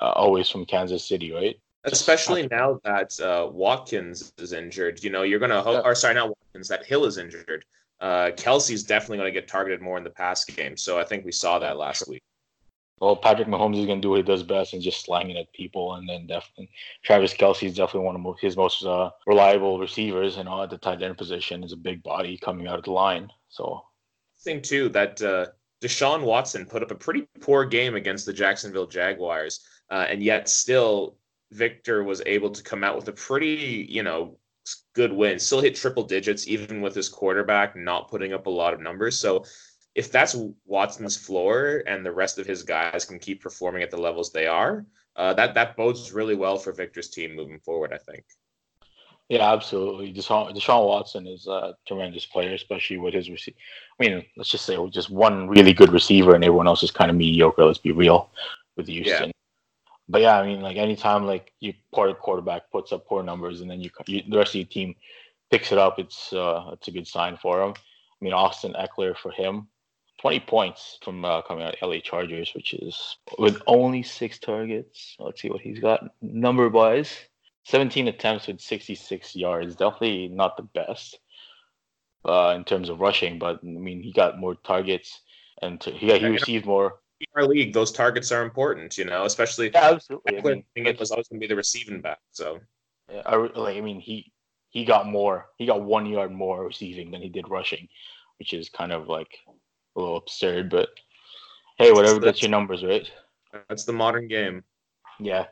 uh, 0.01 0.11
always 0.11 0.49
from 0.49 0.65
Kansas 0.65 1.07
City, 1.07 1.31
right? 1.31 1.59
Especially 1.85 2.47
now 2.51 2.79
that 2.83 3.19
uh, 3.19 3.49
Watkins 3.51 4.33
is 4.37 4.53
injured. 4.53 5.03
You 5.03 5.09
know, 5.09 5.23
you're 5.23 5.39
gonna, 5.39 5.61
ho- 5.61 5.81
or 5.83 5.95
sorry, 5.95 6.13
not 6.15 6.29
Watkins. 6.29 6.67
That 6.67 6.85
Hill 6.85 7.05
is 7.05 7.17
injured. 7.17 7.65
Uh, 7.99 8.31
Kelce's 8.35 8.83
definitely 8.83 9.17
going 9.17 9.33
to 9.33 9.39
get 9.39 9.47
targeted 9.47 9.81
more 9.81 9.97
in 9.97 10.03
the 10.03 10.09
pass 10.09 10.45
game. 10.45 10.77
So 10.77 10.99
I 10.99 11.03
think 11.03 11.25
we 11.25 11.31
saw 11.31 11.59
that 11.59 11.77
last 11.77 12.07
week 12.07 12.23
well, 12.99 13.15
Patrick 13.15 13.47
Mahomes 13.47 13.79
is 13.79 13.85
going 13.85 13.99
to 13.99 14.05
do 14.05 14.09
what 14.09 14.17
he 14.17 14.23
does 14.23 14.43
best 14.43 14.73
and 14.73 14.81
just 14.81 15.05
slanging 15.05 15.37
at 15.37 15.51
people. 15.53 15.93
And 15.95 16.07
then 16.07 16.27
definitely 16.27 16.69
Travis 17.03 17.33
Kelce 17.33 17.67
is 17.67 17.75
definitely 17.75 18.05
one 18.05 18.15
of 18.15 18.39
his 18.39 18.57
most 18.57 18.83
uh, 18.83 19.11
reliable 19.25 19.79
receivers. 19.79 20.37
And 20.37 20.49
all 20.49 20.63
at 20.63 20.69
the 20.69 20.77
tight 20.77 21.01
end 21.01 21.17
position 21.17 21.63
is 21.63 21.71
a 21.71 21.77
big 21.77 22.03
body 22.03 22.37
coming 22.37 22.67
out 22.67 22.79
of 22.79 22.85
the 22.85 22.91
line. 22.91 23.29
So, 23.49 23.83
thing 24.41 24.61
too 24.61 24.89
that 24.89 25.21
uh, 25.21 25.47
Deshaun 25.81 26.23
Watson 26.23 26.65
put 26.65 26.83
up 26.83 26.91
a 26.91 26.95
pretty 26.95 27.27
poor 27.41 27.65
game 27.65 27.95
against 27.95 28.25
the 28.25 28.33
Jacksonville 28.33 28.87
Jaguars, 28.87 29.61
uh, 29.89 30.05
and 30.09 30.21
yet 30.21 30.49
still 30.49 31.17
Victor 31.51 32.03
was 32.03 32.21
able 32.25 32.49
to 32.51 32.63
come 32.63 32.83
out 32.83 32.95
with 32.95 33.07
a 33.07 33.13
pretty, 33.13 33.87
you 33.89 34.03
know, 34.03 34.37
good 34.93 35.11
win. 35.11 35.39
Still 35.39 35.61
hit 35.61 35.75
triple 35.75 36.03
digits 36.03 36.47
even 36.47 36.81
with 36.81 36.95
his 36.95 37.09
quarterback 37.09 37.75
not 37.75 38.09
putting 38.09 38.33
up 38.33 38.45
a 38.45 38.49
lot 38.49 38.73
of 38.73 38.81
numbers. 38.81 39.17
So 39.19 39.45
if 39.95 40.11
that's 40.11 40.35
Watson's 40.65 41.17
floor 41.17 41.83
and 41.87 42.05
the 42.05 42.11
rest 42.11 42.37
of 42.37 42.45
his 42.45 42.63
guys 42.63 43.05
can 43.05 43.19
keep 43.19 43.41
performing 43.41 43.83
at 43.83 43.91
the 43.91 43.97
levels 43.97 44.31
they 44.31 44.47
are, 44.47 44.85
uh, 45.15 45.33
that 45.33 45.53
that 45.55 45.75
bodes 45.75 46.13
really 46.13 46.35
well 46.35 46.57
for 46.57 46.71
Victor's 46.71 47.09
team 47.09 47.35
moving 47.35 47.59
forward. 47.59 47.91
I 47.93 47.97
think. 47.97 48.23
Yeah, 49.29 49.53
absolutely. 49.53 50.11
Deshaun, 50.11 50.55
Deshaun 50.55 50.87
Watson 50.87 51.27
is 51.27 51.45
a 51.45 51.75
tremendous 51.87 52.25
player, 52.25 52.55
especially 52.55 52.97
with 52.97 53.13
his 53.13 53.29
receiver. 53.29 53.57
I 53.99 54.03
mean, 54.03 54.25
let's 54.35 54.49
just 54.49 54.65
say 54.65 54.75
just 54.89 55.11
one 55.11 55.47
really 55.47 55.73
good 55.73 55.91
receiver, 55.91 56.33
and 56.33 56.43
everyone 56.43 56.67
else 56.67 56.81
is 56.81 56.89
kind 56.89 57.11
of 57.11 57.17
mediocre. 57.17 57.63
Let's 57.63 57.77
be 57.77 57.91
real 57.91 58.31
with 58.75 58.87
Houston. 58.87 59.27
Yeah. 59.27 59.31
But 60.07 60.21
yeah, 60.21 60.39
I 60.39 60.47
mean, 60.47 60.61
like 60.61 60.77
anytime 60.77 61.27
like 61.27 61.53
you 61.59 61.73
poor 61.93 62.11
quarterback 62.15 62.71
puts 62.71 62.91
up 62.91 63.05
poor 63.05 63.21
numbers, 63.21 63.61
and 63.61 63.69
then 63.69 63.81
you, 63.81 63.91
you 64.07 64.23
the 64.27 64.37
rest 64.37 64.51
of 64.51 64.55
your 64.55 64.65
team 64.65 64.95
picks 65.51 65.71
it 65.71 65.77
up, 65.77 65.99
it's 65.99 66.33
uh, 66.33 66.71
it's 66.73 66.87
a 66.87 66.91
good 66.91 67.05
sign 67.05 67.37
for 67.37 67.61
him. 67.61 67.73
I 67.75 68.25
mean, 68.25 68.33
Austin 68.33 68.73
Ekeler 68.73 69.15
for 69.15 69.31
him 69.31 69.67
20 70.19 70.41
points 70.41 70.99
from 71.03 71.23
uh, 71.23 71.41
coming 71.41 71.63
out 71.63 71.75
of 71.75 71.89
LA 71.89 71.99
Chargers, 71.99 72.51
which 72.53 72.73
is 72.73 73.17
with 73.37 73.61
only 73.67 74.03
six 74.03 74.37
targets. 74.37 75.15
Let's 75.19 75.41
see 75.41 75.49
what 75.49 75.61
he's 75.61 75.79
got 75.79 76.03
number 76.21 76.67
wise 76.69 77.15
17 77.65 78.07
attempts 78.07 78.47
with 78.47 78.59
66 78.59 79.35
yards. 79.35 79.75
Definitely 79.75 80.29
not 80.29 80.57
the 80.57 80.63
best 80.63 81.19
uh, 82.25 82.53
in 82.55 82.63
terms 82.63 82.89
of 82.89 82.99
rushing, 82.99 83.37
but 83.37 83.59
I 83.63 83.67
mean, 83.67 84.01
he 84.01 84.11
got 84.11 84.39
more 84.39 84.55
targets 84.55 85.21
and 85.61 85.79
t- 85.79 85.91
he, 85.91 86.11
he 86.17 86.25
received 86.25 86.65
more. 86.65 86.99
In 87.19 87.27
our 87.35 87.47
league, 87.47 87.73
those 87.73 87.91
targets 87.91 88.31
are 88.31 88.43
important, 88.43 88.97
you 88.97 89.05
know, 89.05 89.25
especially. 89.25 89.69
Yeah, 89.71 89.91
absolutely. 89.91 90.37
I 90.37 90.41
mean, 90.41 90.65
it 90.75 90.99
was 90.99 91.11
always 91.11 91.27
going 91.27 91.39
to 91.39 91.43
be 91.43 91.47
the 91.47 91.55
receiving 91.55 92.01
back. 92.01 92.19
So, 92.31 92.59
yeah, 93.11 93.21
I, 93.25 93.35
like, 93.35 93.77
I 93.77 93.81
mean, 93.81 93.99
he 93.99 94.31
he 94.69 94.85
got 94.85 95.05
more. 95.05 95.47
He 95.57 95.65
got 95.65 95.83
one 95.83 96.05
yard 96.05 96.31
more 96.31 96.65
receiving 96.65 97.11
than 97.11 97.21
he 97.21 97.27
did 97.27 97.49
rushing, 97.49 97.89
which 98.39 98.53
is 98.53 98.69
kind 98.69 98.93
of 98.93 99.09
like 99.09 99.37
a 99.95 99.99
little 99.99 100.17
absurd, 100.17 100.69
but 100.69 100.89
hey, 101.77 101.91
whatever 101.91 102.19
gets 102.19 102.41
your 102.41 102.51
numbers, 102.51 102.83
right? 102.83 103.09
That's 103.67 103.85
the 103.85 103.93
modern 103.93 104.27
game. 104.27 104.63
Yeah. 105.19 105.45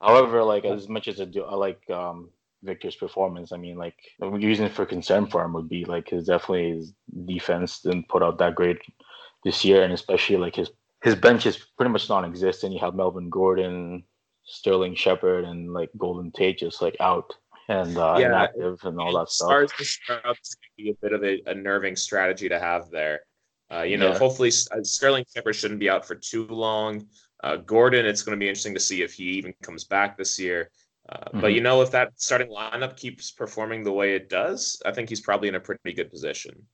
However, 0.00 0.42
like 0.42 0.64
as 0.64 0.88
much 0.88 1.08
as 1.08 1.20
I 1.20 1.24
do, 1.26 1.44
I 1.44 1.54
like 1.54 1.88
um, 1.90 2.30
Victor's 2.62 2.96
performance. 2.96 3.52
I 3.52 3.56
mean, 3.56 3.76
like 3.76 3.96
using 4.38 4.66
it 4.66 4.72
for 4.72 4.86
concern 4.86 5.26
for 5.26 5.44
him 5.44 5.52
would 5.52 5.68
be 5.68 5.84
like 5.84 6.08
his 6.10 6.26
definitely 6.26 6.76
his 6.76 6.92
defense 7.26 7.80
didn't 7.80 8.08
put 8.08 8.22
out 8.22 8.38
that 8.38 8.54
great 8.54 8.78
this 9.44 9.64
year, 9.64 9.82
and 9.82 9.92
especially 9.92 10.36
like 10.36 10.56
his 10.56 10.70
his 11.02 11.14
bench 11.14 11.46
is 11.46 11.56
pretty 11.76 11.90
much 11.90 12.08
non-existent. 12.08 12.72
You 12.72 12.80
have 12.80 12.94
Melvin 12.94 13.28
Gordon, 13.28 14.04
Sterling 14.44 14.94
Shepard, 14.94 15.44
and 15.44 15.72
like 15.72 15.90
Golden 15.96 16.30
Tate 16.32 16.58
just 16.58 16.82
like 16.82 16.96
out 17.00 17.34
and 17.68 17.96
uh, 17.96 18.16
yeah, 18.18 18.26
inactive 18.26 18.80
and 18.84 19.00
all 19.00 19.16
that 19.18 19.28
stuff. 19.28 19.48
Stars 19.48 19.72
Sprouts 19.78 20.56
can 20.56 20.84
be 20.84 20.90
a 20.90 20.94
bit 20.94 21.12
of 21.12 21.24
a, 21.24 21.42
a 21.46 21.54
nerving 21.54 21.96
strategy 21.96 22.48
to 22.48 22.58
have 22.58 22.90
there. 22.90 23.20
Uh, 23.72 23.82
you 23.82 23.96
know, 23.96 24.10
yeah. 24.10 24.18
hopefully 24.18 24.50
uh, 24.70 24.82
Sterling 24.82 25.24
Shepard 25.34 25.56
shouldn't 25.56 25.80
be 25.80 25.88
out 25.88 26.06
for 26.06 26.14
too 26.14 26.46
long. 26.46 27.06
Uh, 27.42 27.56
Gordon, 27.56 28.06
it's 28.06 28.22
going 28.22 28.36
to 28.36 28.40
be 28.40 28.48
interesting 28.48 28.74
to 28.74 28.80
see 28.80 29.02
if 29.02 29.14
he 29.14 29.24
even 29.24 29.54
comes 29.62 29.84
back 29.84 30.16
this 30.16 30.38
year. 30.38 30.70
Uh, 31.08 31.16
mm-hmm. 31.16 31.40
But 31.40 31.52
you 31.54 31.60
know, 31.60 31.82
if 31.82 31.90
that 31.90 32.12
starting 32.16 32.48
lineup 32.48 32.96
keeps 32.96 33.30
performing 33.30 33.82
the 33.82 33.92
way 33.92 34.14
it 34.14 34.28
does, 34.28 34.80
I 34.86 34.92
think 34.92 35.08
he's 35.08 35.20
probably 35.20 35.48
in 35.48 35.56
a 35.56 35.60
pretty 35.60 35.92
good 35.94 36.10
position. 36.10 36.66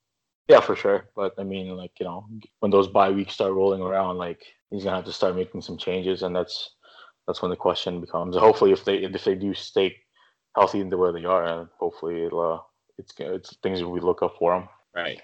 Yeah, 0.49 0.61
for 0.61 0.76
sure. 0.76 1.09
But 1.14 1.35
I 1.38 1.45
mean, 1.45 1.69
like 1.76 1.93
you 2.00 2.05
know, 2.05 2.26
when 2.61 2.71
those 2.71 2.88
bye 2.88 3.11
weeks 3.11 3.35
start 3.35 3.52
rolling 3.52 3.83
around, 3.83 4.19
like 4.19 4.43
he's 4.71 4.85
gonna 4.85 4.97
have 4.97 5.05
to 5.07 5.12
start 5.12 5.37
making 5.37 5.62
some 5.62 5.78
changes, 5.78 6.23
and 6.23 6.35
that's 6.35 6.71
that's 7.26 7.43
when 7.43 7.50
the 7.50 7.57
question 7.57 8.00
becomes. 8.00 8.37
Hopefully, 8.38 8.73
if 8.73 8.85
they 8.85 8.97
if 8.97 9.25
they 9.25 9.35
do 9.35 9.55
stay 9.55 9.97
healthy 10.55 10.81
in 10.81 10.90
the 10.90 10.99
way 10.99 11.12
they 11.12 11.25
are, 11.25 11.45
and 11.45 11.69
hopefully 11.78 12.25
it'll, 12.25 12.55
uh, 12.55 12.59
it's 12.99 13.14
it's 13.19 13.57
things 13.62 13.83
we 13.83 14.00
look 14.00 14.23
up 14.23 14.35
for 14.38 14.55
them. 14.55 14.69
Right. 14.95 15.21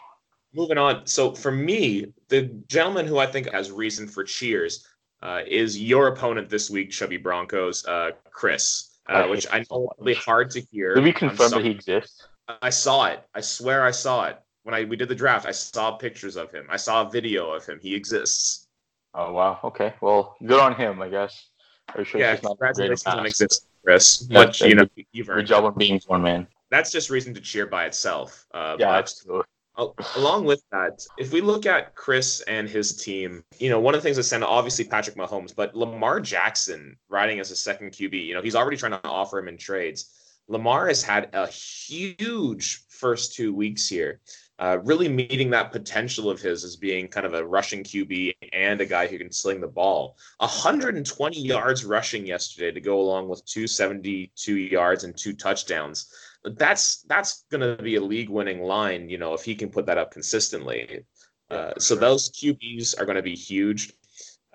Moving 0.55 0.79
on. 0.79 1.07
So 1.07 1.33
for 1.33 1.51
me, 1.51 2.07
the 2.29 2.43
gentleman 2.69 3.07
who 3.07 3.19
I 3.19 3.27
think 3.27 3.51
has 3.53 3.71
reason 3.71 4.07
for 4.07 4.25
cheers 4.25 4.87
uh, 5.23 5.41
is 5.47 5.81
your 5.81 6.09
opponent 6.09 6.49
this 6.49 6.71
week, 6.71 6.91
Chubby 6.91 7.17
Broncos, 7.17 7.85
uh, 7.87 8.13
Chris 8.31 8.95
uh, 9.09 9.27
which 9.27 9.47
I 9.51 9.65
know 9.71 9.89
is 9.91 9.99
really 9.99 10.15
hard 10.15 10.51
to 10.53 10.61
hear. 10.61 10.95
Did 10.95 11.05
we 11.05 11.13
confirm 11.13 11.51
that 11.51 11.65
he 11.65 11.71
exists? 11.71 12.27
I 12.63 12.71
saw 12.71 13.07
it. 13.07 13.23
I 13.35 13.41
swear 13.41 13.85
I 13.85 13.91
saw 13.91 14.27
it 14.27 14.39
when 14.65 14.75
I 14.75 14.85
we 14.85 14.97
did 14.97 15.09
the 15.09 15.15
draft. 15.15 15.47
I 15.47 15.51
saw 15.51 15.93
pictures 15.93 16.37
of 16.37 16.51
him. 16.51 16.67
I 16.71 16.77
saw 16.77 17.07
a 17.07 17.11
video 17.11 17.51
of 17.51 17.67
him. 17.67 17.79
He 17.81 17.95
exists. 17.95 18.67
Oh 19.15 19.33
wow. 19.33 19.61
Okay. 19.65 19.95
Well, 20.01 20.37
good 20.45 20.61
on 20.61 20.75
him, 20.75 21.01
I 21.01 21.09
guess. 21.09 21.49
Are 21.95 22.05
sure 22.05 22.21
yeah, 22.21 22.37
congratulations 22.37 23.07
on 23.07 23.27
Chris. 23.85 24.29
Much 24.31 24.63
you 24.63 24.75
know, 24.75 24.89
you've 25.13 25.29
earned. 25.29 25.41
Good 25.41 25.49
job 25.49 25.65
on 25.65 25.75
being 25.75 26.01
one 26.07 26.23
man. 26.23 26.47
That's 26.71 26.91
just 26.91 27.11
reason 27.11 27.35
to 27.35 27.41
cheer 27.41 27.67
by 27.67 27.85
itself. 27.85 28.47
Uh, 28.53 28.77
yeah, 28.79 28.93
absolutely 28.93 29.45
along 29.77 30.45
with 30.45 30.63
that, 30.71 31.05
if 31.19 31.33
we 31.33 31.41
look 31.41 31.67
at 31.67 31.95
Chris 31.95 32.41
and 32.43 32.69
his 32.69 32.97
team, 33.03 33.45
you 33.59 33.69
know, 33.69 33.81
one 33.81 33.95
of 33.95 34.01
the 34.01 34.05
things 34.05 34.17
that 34.17 34.25
sent 34.25 34.45
obviously 34.45 34.85
Patrick 34.85 35.17
Mahomes, 35.17 35.55
but 35.55 35.75
Lamar 35.75 36.21
Jackson 36.21 36.97
riding 37.09 37.41
as 37.41 37.51
a 37.51 37.57
second 37.57 37.91
QB, 37.91 38.25
you 38.25 38.35
know, 38.35 38.43
he's 38.43 38.55
already 38.55 38.77
trying 38.77 38.93
to 38.93 39.05
offer 39.05 39.39
him 39.39 39.49
in 39.49 39.57
trades. 39.57 40.11
Lamar 40.49 40.89
has 40.89 41.03
had 41.03 41.31
a 41.33 41.47
huge 41.47 42.85
first 42.89 43.35
two 43.35 43.55
weeks 43.55 43.89
here, 43.89 44.21
uh, 44.59 44.79
really 44.85 45.09
meeting 45.09 45.51
that 45.51 45.73
potential 45.73 46.31
of 46.31 46.41
his 46.41 46.63
as 46.63 46.77
being 46.77 47.09
kind 47.09 47.27
of 47.27 47.35
a 47.35 47.45
rushing 47.45 47.83
QB 47.83 48.35
and 48.53 48.81
a 48.81 48.87
guy 48.87 49.07
who 49.07 49.19
can 49.19 49.33
sling 49.33 49.61
the 49.61 49.67
ball. 49.67 50.17
120 50.39 51.41
yards 51.41 51.85
rushing 51.85 52.27
yesterday 52.27 52.71
to 52.71 52.81
go 52.81 53.01
along 53.01 53.29
with 53.29 53.45
272 53.47 54.57
yards 54.57 55.05
and 55.05 55.17
two 55.17 55.33
touchdowns 55.33 56.15
that's 56.45 57.03
that's 57.03 57.45
going 57.51 57.61
to 57.61 57.83
be 57.83 57.97
a 57.97 58.01
league 58.01 58.29
winning 58.29 58.63
line 58.63 59.09
you 59.09 59.19
know 59.19 59.35
if 59.35 59.43
he 59.43 59.55
can 59.55 59.71
put 59.71 59.87
that 59.87 59.99
up 59.99 60.11
consistently. 60.11 61.05
Uh, 61.51 61.73
so 61.79 61.95
those 61.95 62.31
qb's 62.31 62.95
are 62.95 63.05
going 63.05 63.17
to 63.17 63.23
be 63.23 63.35
huge. 63.35 63.93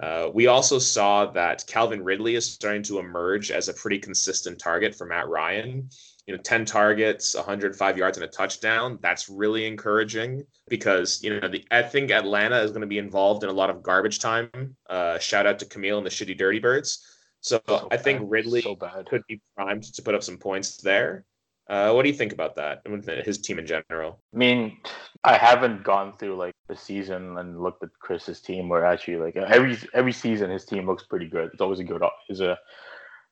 Uh, 0.01 0.29
we 0.33 0.47
also 0.47 0.79
saw 0.79 1.25
that 1.25 1.63
calvin 1.67 2.03
ridley 2.03 2.35
is 2.35 2.51
starting 2.51 2.81
to 2.81 2.99
emerge 2.99 3.51
as 3.51 3.67
a 3.67 3.73
pretty 3.73 3.99
consistent 3.99 4.59
target 4.59 4.95
for 4.95 5.05
matt 5.05 5.27
ryan. 5.27 5.89
You 6.25 6.35
know 6.35 6.41
10 6.41 6.65
targets 6.65 7.35
105 7.35 7.97
yards 7.97 8.17
and 8.17 8.23
a 8.23 8.27
touchdown 8.27 8.99
that's 9.01 9.29
really 9.29 9.65
encouraging 9.65 10.43
because 10.67 11.23
you 11.23 11.39
know 11.39 11.47
the, 11.47 11.65
i 11.71 11.81
think 11.81 12.11
atlanta 12.11 12.59
is 12.59 12.69
going 12.69 12.81
to 12.81 12.87
be 12.87 12.99
involved 12.99 13.43
in 13.43 13.49
a 13.49 13.53
lot 13.53 13.69
of 13.69 13.81
garbage 13.81 14.19
time. 14.19 14.75
Uh, 14.89 15.17
shout 15.17 15.47
out 15.47 15.57
to 15.59 15.65
camille 15.65 15.97
and 15.97 16.05
the 16.05 16.11
shitty 16.11 16.37
dirty 16.37 16.59
birds. 16.59 17.03
So, 17.41 17.59
so 17.67 17.87
i 17.91 17.97
think 17.97 18.21
ridley 18.25 18.61
so 18.61 18.75
could 19.07 19.23
be 19.27 19.41
primed 19.55 19.83
to 19.83 20.01
put 20.01 20.13
up 20.13 20.23
some 20.23 20.37
points 20.37 20.77
there 20.77 21.25
uh, 21.69 21.91
what 21.91 22.01
do 22.01 22.09
you 22.09 22.15
think 22.15 22.33
about 22.33 22.55
that? 22.55 22.81
His 23.25 23.37
team 23.37 23.59
in 23.59 23.67
general. 23.67 24.19
I 24.33 24.37
mean, 24.37 24.77
I 25.23 25.37
haven't 25.37 25.83
gone 25.83 26.17
through 26.17 26.35
like 26.35 26.55
the 26.67 26.75
season 26.75 27.37
and 27.37 27.61
looked 27.61 27.83
at 27.83 27.89
Chris's 27.99 28.41
team. 28.41 28.69
Where 28.69 28.85
actually, 28.85 29.17
like 29.17 29.35
every 29.35 29.77
every 29.93 30.11
season, 30.11 30.49
his 30.49 30.65
team 30.65 30.87
looks 30.87 31.03
pretty 31.03 31.27
good. 31.27 31.51
It's 31.53 31.61
always 31.61 31.79
a 31.79 31.83
good. 31.83 32.01
Is 32.27 32.41
a. 32.41 32.57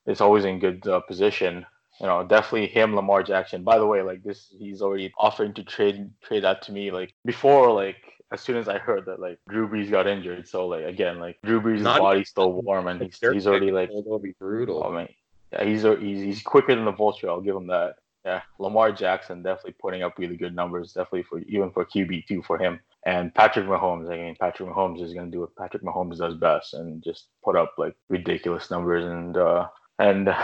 It's 0.06 0.22
always 0.22 0.46
in 0.46 0.60
good 0.60 0.88
uh, 0.88 1.00
position. 1.02 1.66
You 2.00 2.06
know, 2.06 2.24
definitely 2.24 2.68
him, 2.68 2.96
Lamar 2.96 3.24
Jackson. 3.24 3.64
By 3.64 3.80
the 3.80 3.88
way, 3.88 4.04
like 4.04 4.24
this, 4.24 4.54
he's 4.58 4.84
already 4.84 5.12
offering 5.18 5.54
to 5.56 5.64
trade 5.64 6.12
trade 6.22 6.44
that 6.44 6.62
to 6.64 6.72
me. 6.72 6.92
Like 6.92 7.16
before, 7.26 7.72
like 7.72 7.98
as 8.32 8.42
soon 8.42 8.58
as 8.58 8.70
I 8.70 8.78
heard 8.78 9.06
that 9.06 9.20
like 9.20 9.40
Drew 9.50 9.68
Brees 9.68 9.90
got 9.90 10.06
injured, 10.06 10.48
so 10.48 10.68
like 10.68 10.86
again, 10.86 11.20
like 11.20 11.40
Drew 11.44 11.60
Brees' 11.60 11.82
Not 11.82 12.02
body's 12.02 12.30
still 12.30 12.54
warm 12.54 12.86
and 12.86 13.02
he's, 13.02 13.18
he's 13.20 13.48
already 13.48 13.72
like. 13.72 13.90
It'll 13.90 14.20
be 14.20 14.36
brutal. 14.40 14.84
I 14.84 14.96
mean, 14.96 15.10
yeah, 15.52 15.64
he's 15.64 15.82
he's 15.82 16.22
he's 16.22 16.42
quicker 16.44 16.76
than 16.76 16.86
the 16.86 16.92
vulture. 16.92 17.32
I'll 17.32 17.42
give 17.42 17.56
him 17.56 17.68
that. 17.68 17.96
Yeah, 18.28 18.42
Lamar 18.60 18.92
Jackson 18.92 19.42
definitely 19.42 19.76
putting 19.80 20.04
up 20.04 20.18
really 20.18 20.36
good 20.36 20.54
numbers, 20.54 20.92
definitely 20.92 21.24
for 21.24 21.40
even 21.48 21.72
for 21.72 21.86
QB 21.86 22.28
two 22.28 22.42
for 22.42 22.58
him. 22.58 22.82
And 23.06 23.34
Patrick 23.34 23.68
Mahomes, 23.68 24.12
I 24.12 24.18
mean, 24.18 24.36
Patrick 24.38 24.68
Mahomes 24.68 25.02
is 25.02 25.14
going 25.14 25.28
to 25.28 25.32
do 25.32 25.40
what 25.40 25.56
Patrick 25.56 25.82
Mahomes 25.82 26.18
does 26.18 26.34
best 26.34 26.74
and 26.74 27.02
just 27.02 27.28
put 27.42 27.56
up 27.56 27.76
like 27.78 27.96
ridiculous 28.10 28.70
numbers. 28.70 29.06
And 29.06 29.38
uh, 29.38 29.70
and 30.00 30.36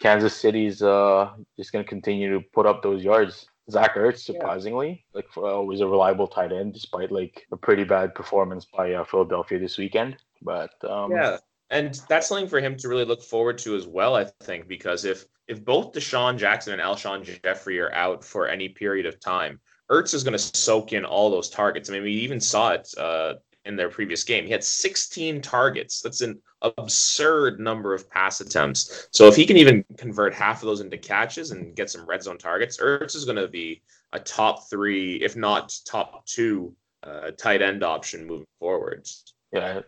Kansas 0.00 0.36
City's 0.36 0.82
uh, 0.82 1.30
just 1.56 1.72
going 1.72 1.82
to 1.82 1.88
continue 1.88 2.30
to 2.34 2.44
put 2.52 2.66
up 2.66 2.82
those 2.82 3.02
yards. 3.02 3.46
Zach 3.70 3.94
Ertz, 3.94 4.18
surprisingly, 4.18 4.88
yeah. 4.88 5.16
like 5.16 5.30
for, 5.30 5.46
uh, 5.46 5.62
a 5.62 5.88
reliable 5.88 6.28
tight 6.28 6.52
end 6.52 6.74
despite 6.74 7.10
like 7.10 7.46
a 7.52 7.56
pretty 7.56 7.84
bad 7.84 8.14
performance 8.14 8.66
by 8.66 8.92
uh, 8.92 9.04
Philadelphia 9.04 9.58
this 9.58 9.78
weekend. 9.78 10.18
But 10.42 10.72
um, 10.84 11.12
yeah, 11.12 11.38
and 11.70 12.00
that's 12.08 12.28
something 12.28 12.48
for 12.48 12.60
him 12.60 12.76
to 12.76 12.88
really 12.88 13.04
look 13.04 13.22
forward 13.22 13.58
to 13.58 13.76
as 13.76 13.86
well. 13.86 14.16
I 14.16 14.24
think 14.42 14.68
because 14.68 15.04
if 15.04 15.24
if 15.48 15.64
both 15.64 15.92
DeSean 15.92 16.36
Jackson 16.36 16.72
and 16.72 16.82
Alshon 16.82 17.42
Jeffery 17.42 17.80
are 17.80 17.92
out 17.92 18.24
for 18.24 18.46
any 18.46 18.68
period 18.68 19.06
of 19.06 19.18
time, 19.20 19.60
Ertz 19.90 20.14
is 20.14 20.22
going 20.22 20.32
to 20.32 20.38
soak 20.38 20.92
in 20.92 21.04
all 21.04 21.30
those 21.30 21.50
targets. 21.50 21.90
I 21.90 21.94
mean, 21.94 22.04
we 22.04 22.12
even 22.12 22.40
saw 22.40 22.70
it 22.70 22.88
uh, 22.96 23.34
in 23.64 23.74
their 23.74 23.88
previous 23.88 24.22
game. 24.22 24.44
He 24.44 24.52
had 24.52 24.62
16 24.62 25.42
targets. 25.42 26.00
That's 26.00 26.20
an 26.20 26.40
absurd 26.62 27.58
number 27.58 27.92
of 27.92 28.08
pass 28.08 28.40
attempts. 28.40 29.08
So 29.10 29.26
if 29.26 29.34
he 29.34 29.44
can 29.44 29.56
even 29.56 29.84
convert 29.96 30.34
half 30.34 30.62
of 30.62 30.66
those 30.66 30.80
into 30.80 30.98
catches 30.98 31.50
and 31.50 31.74
get 31.74 31.90
some 31.90 32.06
red 32.06 32.22
zone 32.22 32.38
targets, 32.38 32.78
Ertz 32.78 33.16
is 33.16 33.24
going 33.24 33.36
to 33.36 33.48
be 33.48 33.82
a 34.12 34.20
top 34.20 34.70
three, 34.70 35.16
if 35.16 35.36
not 35.36 35.74
top 35.84 36.24
two, 36.26 36.74
uh, 37.02 37.32
tight 37.32 37.62
end 37.62 37.82
option 37.82 38.26
moving 38.26 38.46
forward. 38.60 39.08
Yeah, 39.52 39.80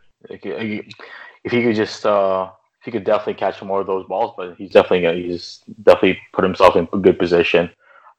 if 1.44 1.52
he 1.52 1.62
could 1.62 1.76
just 1.76 2.04
uh, 2.06 2.50
he 2.84 2.90
could 2.90 3.04
definitely 3.04 3.34
catch 3.34 3.62
more 3.62 3.80
of 3.80 3.86
those 3.86 4.06
balls, 4.06 4.34
but 4.36 4.56
he's 4.56 4.70
definitely 4.70 5.22
he's 5.22 5.60
definitely 5.82 6.18
put 6.32 6.44
himself 6.44 6.76
in 6.76 6.88
a 6.92 6.98
good 6.98 7.18
position. 7.18 7.70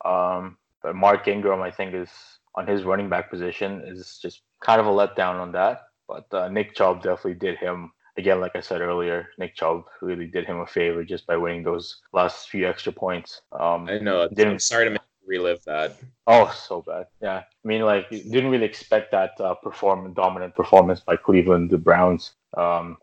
Um, 0.05 0.57
but 0.81 0.95
Mark 0.95 1.27
Ingram, 1.27 1.61
I 1.61 1.71
think, 1.71 1.93
is 1.93 2.09
on 2.55 2.67
his 2.67 2.83
running 2.83 3.09
back 3.09 3.29
position 3.29 3.81
is 3.85 4.19
just 4.21 4.41
kind 4.61 4.79
of 4.79 4.87
a 4.87 4.89
letdown 4.89 5.39
on 5.39 5.51
that. 5.53 5.83
But 6.07 6.25
uh, 6.33 6.49
Nick 6.49 6.75
Chubb 6.75 7.01
definitely 7.01 7.35
did 7.35 7.57
him 7.57 7.91
again. 8.17 8.41
Like 8.41 8.55
I 8.55 8.61
said 8.61 8.81
earlier, 8.81 9.29
Nick 9.37 9.55
Chubb 9.55 9.85
really 10.01 10.27
did 10.27 10.45
him 10.45 10.59
a 10.59 10.67
favor 10.67 11.03
just 11.03 11.25
by 11.25 11.37
winning 11.37 11.63
those 11.63 12.01
last 12.11 12.49
few 12.49 12.67
extra 12.67 12.91
points. 12.91 13.41
Um, 13.53 13.87
I 13.89 13.99
know. 13.99 14.27
Didn't, 14.27 14.53
I'm 14.53 14.59
sorry 14.59 14.85
to 14.85 14.91
make 14.91 15.01
relive 15.25 15.63
that. 15.65 15.97
Oh, 16.27 16.53
so 16.55 16.81
bad. 16.81 17.07
Yeah, 17.21 17.37
I 17.37 17.67
mean, 17.67 17.83
like, 17.83 18.09
didn't 18.09 18.51
really 18.51 18.65
expect 18.65 19.11
that 19.11 19.39
uh, 19.39 19.55
perform 19.55 20.13
dominant 20.13 20.55
performance 20.55 20.99
by 20.99 21.15
Cleveland, 21.15 21.69
the 21.69 21.77
Browns. 21.77 22.33
Um, 22.55 22.97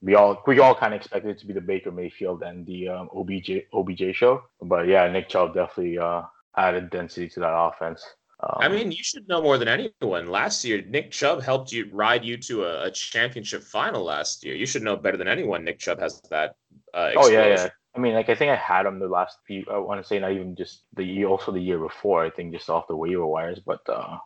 we 0.00 0.14
all 0.14 0.42
we 0.46 0.58
all 0.60 0.74
kind 0.74 0.94
of 0.94 1.00
expected 1.00 1.30
it 1.30 1.38
to 1.38 1.46
be 1.46 1.52
the 1.52 1.60
Baker 1.60 1.90
Mayfield 1.90 2.42
and 2.42 2.66
the 2.66 2.88
um, 2.88 3.08
OBJ 3.14 3.50
OBJ 3.72 4.14
show, 4.14 4.42
but 4.62 4.86
yeah, 4.86 5.08
Nick 5.08 5.28
Chubb 5.28 5.54
definitely 5.54 5.98
uh, 5.98 6.22
added 6.56 6.90
density 6.90 7.28
to 7.30 7.40
that 7.40 7.54
offense. 7.54 8.04
Um, 8.40 8.58
I 8.60 8.68
mean, 8.68 8.92
you 8.92 9.02
should 9.02 9.26
know 9.28 9.42
more 9.42 9.58
than 9.58 9.66
anyone. 9.66 10.28
Last 10.28 10.64
year, 10.64 10.82
Nick 10.88 11.10
Chubb 11.10 11.42
helped 11.42 11.72
you 11.72 11.88
ride 11.92 12.24
you 12.24 12.36
to 12.36 12.64
a, 12.64 12.84
a 12.84 12.90
championship 12.90 13.64
final 13.64 14.04
last 14.04 14.44
year. 14.44 14.54
You 14.54 14.66
should 14.66 14.82
know 14.82 14.96
better 14.96 15.16
than 15.16 15.26
anyone. 15.26 15.64
Nick 15.64 15.80
Chubb 15.80 15.98
has 15.98 16.20
that. 16.30 16.54
Uh, 16.94 17.10
oh 17.16 17.28
yeah, 17.28 17.46
yeah. 17.46 17.68
I 17.96 18.00
mean, 18.00 18.14
like 18.14 18.28
I 18.28 18.36
think 18.36 18.52
I 18.52 18.56
had 18.56 18.86
him 18.86 19.00
the 19.00 19.08
last 19.08 19.38
few. 19.44 19.64
I 19.70 19.78
want 19.78 20.00
to 20.00 20.06
say 20.06 20.20
not 20.20 20.30
even 20.30 20.54
just 20.54 20.84
the 20.94 21.02
year, 21.02 21.26
also 21.26 21.50
the 21.50 21.60
year 21.60 21.78
before. 21.78 22.24
I 22.24 22.30
think 22.30 22.52
just 22.52 22.70
off 22.70 22.86
the 22.86 22.96
waiver 22.96 23.26
wires, 23.26 23.58
but 23.64 23.80
uh, 23.88 24.18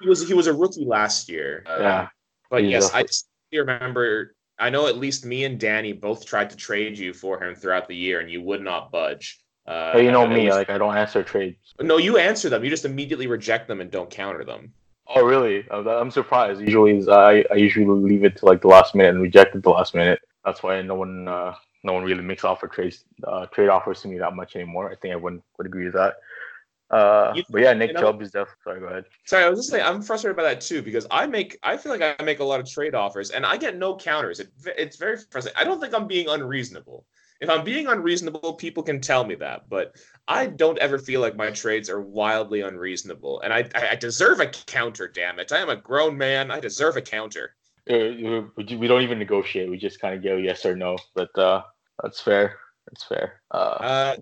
he 0.00 0.08
was 0.08 0.26
he 0.26 0.32
was 0.32 0.46
a 0.46 0.54
rookie 0.54 0.86
last 0.86 1.28
year. 1.28 1.62
Uh, 1.66 1.76
yeah, 1.80 2.08
but 2.50 2.64
yes, 2.64 2.90
I 2.94 3.02
just 3.02 3.28
remember. 3.52 4.34
I 4.58 4.70
know 4.70 4.88
at 4.88 4.96
least 4.96 5.24
me 5.24 5.44
and 5.44 5.58
Danny 5.58 5.92
both 5.92 6.26
tried 6.26 6.50
to 6.50 6.56
trade 6.56 6.98
you 6.98 7.14
for 7.14 7.42
him 7.42 7.54
throughout 7.54 7.86
the 7.86 7.94
year, 7.94 8.20
and 8.20 8.30
you 8.30 8.42
would 8.42 8.60
not 8.60 8.90
budge. 8.90 9.38
Uh, 9.66 9.92
hey, 9.92 10.04
you 10.04 10.10
know 10.10 10.26
me, 10.26 10.46
was, 10.46 10.56
like 10.56 10.70
I 10.70 10.78
don't 10.78 10.96
answer 10.96 11.22
trades. 11.22 11.74
No, 11.80 11.98
you 11.98 12.16
answer 12.16 12.48
them. 12.48 12.64
You 12.64 12.70
just 12.70 12.84
immediately 12.84 13.26
reject 13.26 13.68
them 13.68 13.80
and 13.80 13.90
don't 13.90 14.10
counter 14.10 14.44
them. 14.44 14.72
Oh, 15.06 15.24
really? 15.24 15.66
I'm 15.70 16.10
surprised. 16.10 16.60
Usually, 16.60 17.06
I 17.10 17.44
I 17.50 17.54
usually 17.54 17.86
leave 17.86 18.24
it 18.24 18.36
to 18.38 18.46
like 18.46 18.60
the 18.60 18.68
last 18.68 18.94
minute 18.94 19.10
and 19.14 19.22
reject 19.22 19.54
it 19.54 19.62
the 19.62 19.70
last 19.70 19.94
minute. 19.94 20.20
That's 20.44 20.62
why 20.62 20.82
no 20.82 20.94
one 20.94 21.28
uh, 21.28 21.54
no 21.84 21.92
one 21.92 22.04
really 22.04 22.22
makes 22.22 22.44
offer 22.44 22.66
trades 22.66 23.04
uh, 23.24 23.46
trade 23.46 23.68
offers 23.68 24.02
to 24.02 24.08
me 24.08 24.18
that 24.18 24.34
much 24.34 24.56
anymore. 24.56 24.90
I 24.90 24.96
think 24.96 25.12
everyone 25.12 25.42
would 25.56 25.66
agree 25.66 25.84
with 25.84 25.94
that. 25.94 26.16
Uh, 26.90 27.32
You- 27.36 27.44
but 27.50 27.60
yeah, 27.62 27.72
Nick 27.74 27.88
you 27.88 27.94
know- 27.94 28.00
Chubb 28.00 28.22
is 28.22 28.30
definitely. 28.30 28.62
Sorry, 28.64 28.80
go 28.80 28.86
ahead. 28.86 29.04
Sorry, 29.26 29.44
I 29.44 29.48
was 29.50 29.58
just 29.58 29.70
saying 29.70 29.84
I'm 29.84 30.00
frustrated 30.00 30.36
by 30.36 30.42
that 30.44 30.60
too 30.60 30.80
because 30.82 31.06
I 31.10 31.26
make 31.26 31.58
I 31.62 31.76
feel 31.76 31.92
like 31.96 32.16
I 32.18 32.22
make 32.22 32.38
a 32.40 32.44
lot 32.44 32.60
of 32.60 32.70
trade 32.70 32.94
offers 32.94 33.30
and 33.30 33.44
I 33.44 33.56
get 33.58 33.76
no 33.76 33.94
counters. 33.96 34.40
It, 34.40 34.50
it's 34.76 34.96
very 34.96 35.18
frustrating. 35.30 35.60
I 35.60 35.64
don't 35.64 35.80
think 35.80 35.94
I'm 35.94 36.06
being 36.06 36.28
unreasonable. 36.28 37.04
If 37.40 37.48
I'm 37.48 37.62
being 37.62 37.86
unreasonable, 37.86 38.54
people 38.54 38.82
can 38.82 39.00
tell 39.00 39.24
me 39.24 39.36
that, 39.36 39.68
but 39.68 39.94
I 40.26 40.46
don't 40.46 40.76
ever 40.78 40.98
feel 40.98 41.20
like 41.20 41.36
my 41.36 41.50
trades 41.50 41.88
are 41.88 42.00
wildly 42.00 42.62
unreasonable, 42.62 43.42
and 43.42 43.52
I 43.52 43.68
I 43.76 43.90
I 43.90 43.94
deserve 43.94 44.40
a 44.40 44.46
counter. 44.46 45.06
Damn 45.06 45.38
it! 45.38 45.52
I 45.52 45.58
am 45.58 45.68
a 45.68 45.76
grown 45.76 46.16
man. 46.18 46.50
I 46.50 46.58
deserve 46.58 46.96
a 46.96 47.02
counter. 47.02 47.54
We 47.86 48.50
we 48.56 48.86
don't 48.88 49.02
even 49.02 49.18
negotiate. 49.18 49.70
We 49.70 49.78
just 49.78 50.00
kind 50.00 50.14
of 50.16 50.22
go 50.24 50.36
yes 50.36 50.66
or 50.66 50.74
no. 50.74 50.96
But 51.14 51.36
uh, 51.38 51.62
that's 52.02 52.20
fair. 52.20 52.56
That's 52.86 53.04
fair. 53.04 53.40
Uh, 53.50 53.76
Uh, 53.80 54.16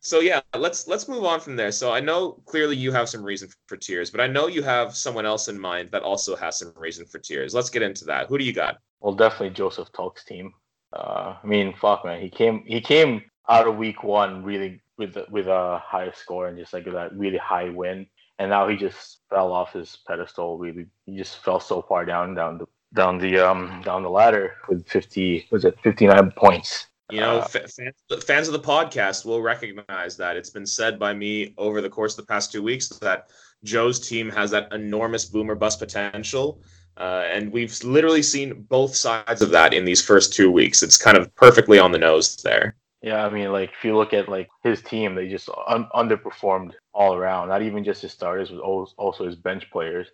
so 0.00 0.20
yeah, 0.20 0.40
let's 0.56 0.86
let's 0.86 1.08
move 1.08 1.24
on 1.24 1.40
from 1.40 1.56
there. 1.56 1.72
So 1.72 1.92
I 1.92 2.00
know 2.00 2.42
clearly 2.46 2.76
you 2.76 2.92
have 2.92 3.08
some 3.08 3.22
reason 3.22 3.48
for 3.66 3.76
tears, 3.76 4.10
but 4.10 4.20
I 4.20 4.26
know 4.26 4.46
you 4.46 4.62
have 4.62 4.94
someone 4.94 5.26
else 5.26 5.48
in 5.48 5.58
mind 5.58 5.90
that 5.92 6.02
also 6.02 6.36
has 6.36 6.58
some 6.58 6.72
reason 6.76 7.06
for 7.06 7.18
tears. 7.18 7.54
Let's 7.54 7.70
get 7.70 7.82
into 7.82 8.04
that. 8.06 8.28
Who 8.28 8.38
do 8.38 8.44
you 8.44 8.52
got? 8.52 8.78
well, 9.02 9.14
definitely 9.14 9.50
Joseph 9.50 9.92
Tulk's 9.92 10.24
team. 10.24 10.54
Uh, 10.92 11.36
I 11.42 11.46
mean, 11.46 11.74
fuck, 11.74 12.04
man. 12.04 12.20
He 12.20 12.30
came. 12.30 12.64
He 12.66 12.80
came 12.80 13.22
out 13.48 13.66
of 13.66 13.76
week 13.76 14.04
one 14.04 14.44
really 14.44 14.80
with 14.96 15.16
with 15.30 15.48
a 15.48 15.80
high 15.84 16.10
score 16.12 16.46
and 16.46 16.56
just 16.56 16.72
like 16.72 16.84
that 16.84 17.16
really 17.16 17.38
high 17.38 17.68
win, 17.68 18.06
and 18.38 18.50
now 18.50 18.68
he 18.68 18.76
just 18.76 19.20
fell 19.28 19.52
off 19.52 19.72
his 19.72 19.98
pedestal. 20.06 20.58
Really, 20.58 20.86
he 21.04 21.16
just 21.16 21.38
fell 21.38 21.60
so 21.60 21.82
far 21.82 22.04
down 22.04 22.34
down 22.34 22.58
the 22.58 22.66
down 22.94 23.18
the 23.18 23.38
um 23.38 23.82
down 23.84 24.02
the 24.02 24.10
ladder 24.10 24.54
with 24.68 24.86
fifty 24.86 25.48
was 25.50 25.64
it 25.64 25.78
fifty 25.82 26.06
nine 26.06 26.30
points. 26.30 26.86
You 27.10 27.20
know, 27.20 27.38
Uh, 27.38 27.46
fans, 27.46 27.80
fans 28.24 28.48
of 28.48 28.52
the 28.52 28.60
podcast 28.60 29.24
will 29.24 29.42
recognize 29.42 30.16
that 30.16 30.36
it's 30.36 30.50
been 30.50 30.66
said 30.66 30.98
by 30.98 31.12
me 31.12 31.54
over 31.58 31.80
the 31.80 31.90
course 31.90 32.16
of 32.18 32.24
the 32.24 32.32
past 32.32 32.52
two 32.52 32.62
weeks 32.62 32.88
that 32.88 33.28
Joe's 33.64 34.00
team 34.00 34.30
has 34.30 34.50
that 34.52 34.72
enormous 34.72 35.24
boomer 35.24 35.54
bust 35.54 35.78
potential. 35.78 36.62
Uh, 36.96 37.24
and 37.26 37.52
we've 37.52 37.82
literally 37.84 38.22
seen 38.22 38.62
both 38.68 38.94
sides 38.94 39.42
of 39.42 39.50
that 39.50 39.72
in 39.72 39.84
these 39.84 40.04
first 40.04 40.32
two 40.32 40.50
weeks. 40.50 40.82
It's 40.82 40.96
kind 40.96 41.16
of 41.16 41.34
perfectly 41.36 41.78
on 41.78 41.92
the 41.92 41.98
nose 41.98 42.36
there. 42.36 42.76
Yeah, 43.02 43.26
I 43.26 43.30
mean, 43.30 43.50
like 43.50 43.70
if 43.70 43.84
you 43.84 43.96
look 43.96 44.12
at 44.12 44.28
like 44.28 44.48
his 44.62 44.80
team, 44.82 45.14
they 45.14 45.28
just 45.28 45.48
un- 45.66 45.88
underperformed 45.94 46.72
all 46.92 47.14
around. 47.14 47.48
Not 47.48 47.62
even 47.62 47.82
just 47.82 48.02
his 48.02 48.12
starters, 48.12 48.50
but 48.50 48.60
also 48.60 49.24
his 49.24 49.36
bench 49.36 49.70
players. 49.70 50.06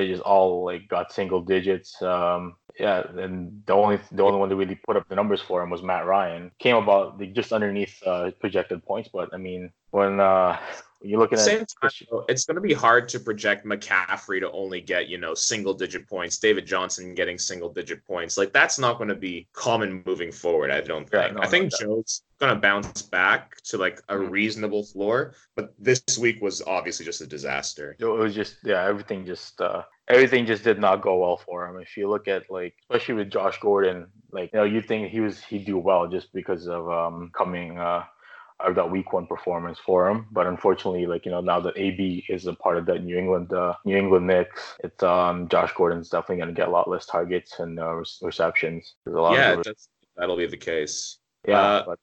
They 0.00 0.08
just 0.08 0.22
all 0.22 0.64
like 0.64 0.88
got 0.88 1.12
single 1.12 1.42
digits. 1.42 2.00
Um, 2.00 2.56
yeah, 2.78 3.02
and 3.18 3.62
the 3.66 3.74
only 3.74 4.00
the 4.10 4.22
only 4.22 4.38
one 4.38 4.48
that 4.48 4.56
really 4.56 4.74
put 4.74 4.96
up 4.96 5.06
the 5.10 5.14
numbers 5.14 5.42
for 5.42 5.62
him 5.62 5.68
was 5.68 5.82
Matt 5.82 6.06
Ryan. 6.06 6.50
Came 6.58 6.76
about 6.76 7.20
like, 7.20 7.34
just 7.34 7.52
underneath 7.52 8.02
uh, 8.06 8.30
projected 8.40 8.82
points, 8.82 9.10
but 9.12 9.28
I 9.34 9.36
mean, 9.36 9.70
when 9.90 10.18
uh, 10.18 10.58
you're 11.02 11.18
looking 11.18 11.38
At 11.38 11.44
same 11.44 11.64
time, 11.66 11.90
though, 12.10 12.24
it's 12.28 12.44
going 12.44 12.56
to 12.56 12.60
be 12.60 12.74
hard 12.74 13.08
to 13.10 13.20
project 13.20 13.64
McCaffrey 13.64 14.40
to 14.40 14.50
only 14.52 14.80
get, 14.80 15.08
you 15.08 15.18
know, 15.18 15.34
single 15.34 15.72
digit 15.74 16.06
points, 16.08 16.38
David 16.38 16.66
Johnson 16.66 17.14
getting 17.14 17.38
single 17.38 17.72
digit 17.72 18.04
points. 18.04 18.36
Like, 18.36 18.52
that's 18.52 18.78
not 18.78 18.98
going 18.98 19.08
to 19.08 19.14
be 19.14 19.48
common 19.52 20.02
moving 20.04 20.30
forward, 20.30 20.70
I 20.70 20.80
don't 20.80 21.08
Yeah, 21.12 21.22
think. 21.22 21.36
no, 21.36 21.40
I 21.42 21.46
think 21.46 21.72
no. 21.72 21.78
Joe's 21.78 22.22
going 22.38 22.54
to 22.54 22.60
bounce 22.60 23.02
back 23.02 23.60
to 23.64 23.78
like 23.78 24.00
a 24.08 24.14
Mhm. 24.16 24.30
reasonable 24.30 24.84
floor, 24.84 25.34
but 25.56 25.72
this 25.78 26.02
week 26.18 26.40
was 26.42 26.62
obviously 26.62 27.04
just 27.04 27.20
a 27.20 27.26
disaster. 27.26 27.96
it 27.98 28.04
was 28.04 28.34
just 28.34 28.56
yeah, 28.64 28.84
everything 28.84 29.24
just 29.26 29.60
uh, 29.60 29.82
everything 30.08 30.46
just 30.46 30.64
did 30.64 30.78
not 30.78 31.02
go 31.02 31.18
well 31.18 31.36
for 31.36 31.66
him. 31.66 31.80
If 31.80 31.96
you 31.96 32.08
look 32.08 32.28
at 32.28 32.50
like 32.50 32.74
especially 32.90 33.14
with 33.14 33.30
Josh 33.30 33.58
Gordon, 33.60 34.06
like 34.32 34.50
you 34.52 34.58
know 34.58 34.64
you 34.64 34.80
think 34.80 35.10
he 35.10 35.20
was 35.20 35.42
he'd 35.44 35.66
do 35.66 35.78
well 35.78 36.08
just 36.08 36.32
because 36.32 36.66
of 36.66 36.90
um 36.90 37.30
coming 37.34 37.78
uh 37.78 38.04
of 38.64 38.74
that 38.74 38.90
week 38.90 39.12
one 39.12 39.26
performance 39.26 39.78
for 39.78 40.08
him. 40.08 40.26
But 40.30 40.46
unfortunately, 40.46 41.06
like 41.06 41.24
you 41.24 41.30
know 41.30 41.40
now 41.40 41.60
that 41.60 41.76
AB 41.76 42.24
is 42.28 42.46
a 42.46 42.54
part 42.54 42.78
of 42.78 42.86
that 42.86 43.02
New 43.04 43.16
England 43.16 43.52
uh, 43.52 43.74
New 43.84 43.96
England 43.96 44.26
Knicks, 44.26 44.76
it's 44.84 45.02
um 45.02 45.48
Josh 45.48 45.72
Gordon's 45.74 46.08
definitely 46.08 46.36
going 46.36 46.48
to 46.48 46.54
get 46.54 46.68
a 46.68 46.70
lot 46.70 46.88
less 46.88 47.06
targets 47.06 47.58
and 47.58 47.78
uh, 47.78 47.94
re- 47.94 48.04
receptions. 48.22 48.94
There's 49.04 49.16
a 49.16 49.20
lot 49.20 49.34
Yeah, 49.34 49.56
that's, 49.56 49.88
that'll 50.16 50.36
be 50.36 50.46
the 50.46 50.56
case. 50.56 51.18
yeah. 51.46 51.60
uh, 51.60 51.84
but 51.86 51.98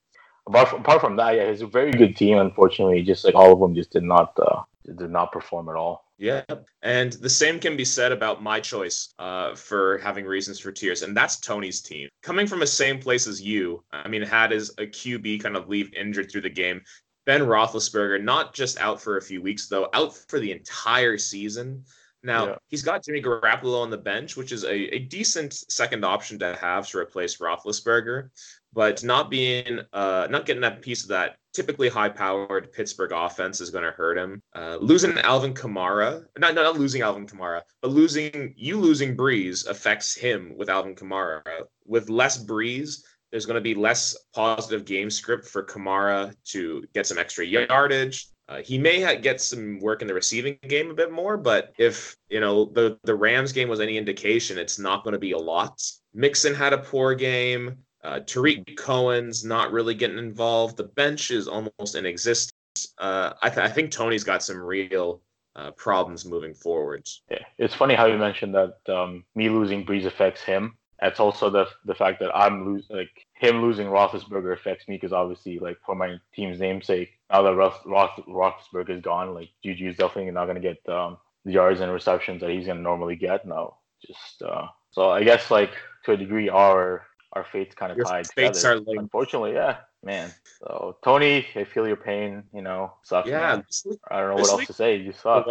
apart 0.48 0.70
from, 0.70 0.82
apart 0.82 1.02
from 1.02 1.16
that, 1.18 1.36
yeah, 1.36 1.50
he's 1.50 1.62
a 1.62 1.68
very 1.68 1.92
good 1.92 2.16
team. 2.16 2.38
Unfortunately, 2.38 3.02
just 3.04 3.24
like 3.24 3.36
all 3.36 3.54
of 3.54 3.60
them 3.60 3.76
just 3.76 3.92
did 3.92 4.04
not 4.04 4.38
uh, 4.40 4.64
did 4.86 5.12
not 5.12 5.32
perform 5.32 5.70
at 5.70 5.76
all. 5.76 6.07
Yeah, 6.19 6.43
and 6.82 7.13
the 7.13 7.30
same 7.30 7.60
can 7.60 7.77
be 7.77 7.86
said 7.86 8.12
about 8.12 8.41
my 8.41 8.60
choice 8.60 9.13
uh, 9.19 9.53
for 9.53 9.99
having 9.99 10.25
reasons 10.25 10.60
for 10.60 10.71
tears, 10.71 11.03
and 11.03 11.15
that's 11.15 11.39
Tony's 11.39 11.80
team. 11.82 12.10
Coming 12.23 12.47
from 12.47 12.60
the 12.60 12.65
same 12.67 12.99
place 12.99 13.27
as 13.27 13.39
you, 13.39 13.84
I 13.91 14.08
mean, 14.08 14.23
had 14.23 14.49
his 14.51 14.71
a 14.80 14.88
QB 14.88 15.43
kind 15.43 15.56
of 15.56 15.69
leave 15.69 15.93
injured 15.93 16.32
through 16.32 16.41
the 16.41 16.49
game. 16.49 16.82
Ben 17.27 17.41
Roethlisberger 17.41 18.23
not 18.23 18.53
just 18.56 18.80
out 18.80 18.99
for 19.01 19.17
a 19.17 19.21
few 19.21 19.41
weeks 19.41 19.67
though, 19.67 19.89
out 19.93 20.15
for 20.15 20.39
the 20.39 20.51
entire 20.51 21.17
season. 21.19 21.84
Now 22.23 22.47
Yeah. 22.47 22.56
he's 22.69 22.82
got 22.82 23.03
Jimmy 23.03 23.21
Garoppolo 23.21 23.82
on 23.82 23.91
the 23.91 23.97
bench, 23.97 24.36
which 24.36 24.51
is 24.51 24.63
a, 24.63 24.95
a 24.95 24.99
decent 24.99 25.53
second 25.53 26.03
option 26.03 26.39
to 26.39 26.56
have 26.56 26.88
to 26.89 26.97
replace 26.97 27.38
Roethlisberger, 27.38 28.30
but 28.78 29.04
not 29.04 29.32
being 29.32 29.80
uh, 29.92 30.28
not 30.30 30.46
getting 30.46 30.62
that 30.62 30.84
piece 30.84 31.02
of 31.02 31.10
that 31.10 31.38
typically 31.52 31.90
high-powered 31.90 32.72
Pittsburgh 32.72 33.12
offense 33.12 33.60
is 33.60 33.72
going 33.72 33.84
to 33.84 33.90
hurt 33.90 34.20
him. 34.20 34.40
Uh, 34.56 34.78
losing 34.80 35.18
Alvin 35.18 35.56
Kamara, 35.56 36.24
not 36.38 36.54
not 36.54 36.78
losing 36.78 37.02
Alvin 37.02 37.26
Kamara, 37.26 37.62
but 37.82 37.90
losing 37.90 38.54
you 38.56 38.78
losing 38.78 39.18
Brees 39.18 39.68
affects 39.68 40.13
him 40.16 40.54
with 40.56 40.70
Alvin 40.70 40.94
Kamara. 40.94 41.42
With 41.88 42.08
less 42.08 42.46
Brees, 42.46 43.02
there's 43.32 43.48
going 43.48 43.56
to 43.56 43.62
be 43.62 43.74
less 43.74 44.16
positive 44.36 44.86
game 44.86 45.10
script 45.10 45.48
for 45.48 45.63
Kamara 45.63 46.36
to 46.52 46.86
get 46.94 47.08
some 47.08 47.18
extra 47.18 47.48
yardage. 47.48 48.28
Uh, 48.48 48.62
he 48.62 48.78
may 48.78 49.02
ha- 49.02 49.20
get 49.20 49.42
some 49.42 49.80
work 49.80 50.04
in 50.04 50.08
the 50.08 50.13
receiving 50.13 50.58
game 50.68 50.92
a 50.92 50.94
bit 50.94 51.12
more, 51.12 51.36
but 51.36 51.74
if 51.80 52.16
you 52.30 52.40
know 52.40 52.66
the 52.66 53.00
the 53.06 53.16
Rams 53.16 53.54
game 53.54 53.70
was 53.70 53.80
any 53.80 53.98
indication, 53.98 54.60
it's 54.60 54.78
not 54.78 55.04
going 55.04 55.13
to 55.13 55.20
be 55.20 55.32
a 55.32 55.38
lot. 55.38 55.82
Mixon 56.13 56.54
had 56.54 56.74
a 56.74 56.78
poor 56.78 57.16
game. 57.16 57.78
Uh, 58.04 58.20
Tarik 58.20 58.78
Cohen's 58.78 59.44
not 59.44 59.72
really 59.72 59.96
getting 59.96 60.18
involved. 60.18 60.78
The 60.78 60.84
bench 60.84 61.32
is 61.32 61.48
almost 61.48 61.96
inexistent. 61.96 62.54
Uh, 62.98 63.34
I, 63.42 63.50
th- 63.50 63.66
I 63.66 63.70
think 63.70 63.92
Tony's 63.92 64.24
got 64.24 64.44
some 64.44 64.58
real 64.62 65.22
uh, 65.56 65.72
problems 65.72 66.26
moving 66.26 66.54
forward. 66.54 67.08
Yeah, 67.30 67.44
it's 67.58 67.74
funny 67.74 67.96
how 67.96 68.06
you 68.06 68.18
mentioned 68.18 68.54
that 68.56 68.78
um, 68.88 69.26
me 69.36 69.50
losing 69.50 69.86
Brees 69.86 70.06
affects 70.06 70.42
him. 70.42 70.78
That's 71.02 71.20
also 71.20 71.50
the 71.50 71.68
the 71.86 71.94
fact 71.94 72.20
that 72.22 72.36
I'm 72.36 72.66
losing, 72.66 72.96
like 72.96 73.26
him 73.34 73.62
losing 73.62 73.88
Roethlisberger 73.88 74.54
affects 74.54 74.88
me 74.88 74.96
because 74.96 75.14
obviously, 75.14 75.60
like 75.60 75.78
for 75.86 75.96
my 75.96 76.18
team's 76.34 76.60
namesake, 76.60 77.20
now 77.32 77.44
that 77.44 77.56
Roth, 77.56 77.82
Roth, 77.86 78.20
Roethlisberger 78.28 78.98
is 78.98 79.02
gone, 79.02 79.34
like 79.34 79.50
Juju's 79.64 79.98
definitely 79.98 80.32
not 80.32 80.48
gonna 80.48 80.60
get 80.60 80.78
um, 80.90 81.18
the 81.46 81.52
yards 81.52 81.82
and 81.82 81.92
receptions 81.92 82.42
that 82.42 82.50
he's 82.50 82.66
gonna 82.66 82.82
normally 82.82 83.16
get. 83.16 83.46
now. 83.46 83.78
just 84.06 84.42
uh, 84.42 84.68
so 84.92 85.10
I 85.10 85.24
guess 85.24 85.52
like 85.52 85.72
to 86.06 86.14
a 86.14 86.18
degree, 86.18 86.50
our 86.50 87.04
our 87.34 87.44
fates 87.44 87.76
kind 87.76 87.92
of 87.92 87.98
Your 87.98 88.06
tied 88.06 88.28
fates 88.28 88.62
together. 88.62 88.78
are 88.78 88.80
linked. 88.80 89.02
Unfortunately, 89.02 89.54
yeah, 89.54 89.78
man. 90.04 90.32
So 90.60 90.98
Tony, 91.04 91.46
I 91.56 91.63
feel 91.66 91.86
your 91.88 91.98
pain. 91.98 92.44
You 92.54 92.62
know, 92.62 92.94
sucks. 93.04 93.28
Yeah, 93.30 93.58
week- 93.86 94.00
I 94.10 94.20
don't 94.22 94.30
know 94.30 94.42
what 94.42 94.50
else 94.50 94.66
to 94.68 94.74
say. 94.74 94.96
You 94.96 95.12
suck. 95.13 95.46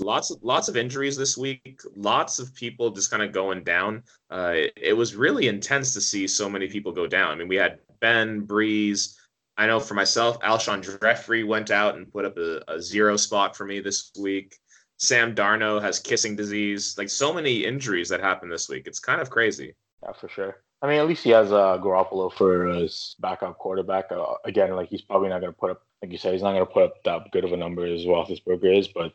lots 0.00 0.30
of 0.30 0.38
lots 0.42 0.68
of 0.68 0.76
injuries 0.76 1.16
this 1.16 1.36
week. 1.36 1.80
Lots 1.96 2.38
of 2.38 2.54
people 2.54 2.90
just 2.90 3.10
kind 3.10 3.22
of 3.22 3.32
going 3.32 3.64
down. 3.64 4.02
Uh, 4.30 4.52
it, 4.54 4.72
it 4.76 4.92
was 4.96 5.14
really 5.16 5.48
intense 5.48 5.92
to 5.94 6.00
see 6.00 6.26
so 6.26 6.48
many 6.48 6.68
people 6.68 6.92
go 6.92 7.06
down. 7.06 7.30
I 7.32 7.34
mean, 7.34 7.48
we 7.48 7.56
had 7.56 7.78
Ben 8.00 8.46
Brees. 8.46 9.16
I 9.56 9.66
know 9.66 9.80
for 9.80 9.94
myself, 9.94 10.40
Alshon 10.40 10.82
Jeffery 11.02 11.44
went 11.44 11.70
out 11.70 11.96
and 11.96 12.10
put 12.10 12.24
up 12.24 12.38
a, 12.38 12.62
a 12.68 12.80
zero 12.80 13.16
spot 13.16 13.54
for 13.56 13.66
me 13.66 13.80
this 13.80 14.10
week. 14.18 14.56
Sam 14.96 15.34
Darnold 15.34 15.82
has 15.82 15.98
kissing 15.98 16.36
disease. 16.36 16.94
Like 16.96 17.10
so 17.10 17.32
many 17.32 17.64
injuries 17.64 18.08
that 18.10 18.20
happened 18.20 18.52
this 18.52 18.68
week. 18.68 18.86
It's 18.86 19.00
kind 19.00 19.20
of 19.20 19.28
crazy. 19.28 19.74
Yeah, 20.02 20.12
for 20.12 20.28
sure. 20.28 20.56
I 20.82 20.88
mean, 20.88 20.98
at 20.98 21.06
least 21.06 21.24
he 21.24 21.30
has 21.30 21.52
uh, 21.52 21.78
Garoppolo 21.78 22.32
for 22.32 22.68
his 22.68 23.14
backup 23.20 23.58
quarterback. 23.58 24.10
Uh, 24.10 24.34
again, 24.44 24.74
like 24.74 24.88
he's 24.88 25.02
probably 25.02 25.28
not 25.28 25.40
going 25.40 25.52
to 25.52 25.58
put 25.58 25.70
up, 25.70 25.82
like 26.02 26.10
you 26.10 26.18
said, 26.18 26.32
he's 26.32 26.42
not 26.42 26.52
going 26.52 26.66
to 26.66 26.72
put 26.72 26.84
up 26.84 27.04
that 27.04 27.30
good 27.32 27.44
of 27.44 27.52
a 27.52 27.56
number 27.56 27.84
as 27.84 28.06
Roethlisberger 28.06 28.78
is. 28.78 28.88
But 28.88 29.06
at 29.06 29.12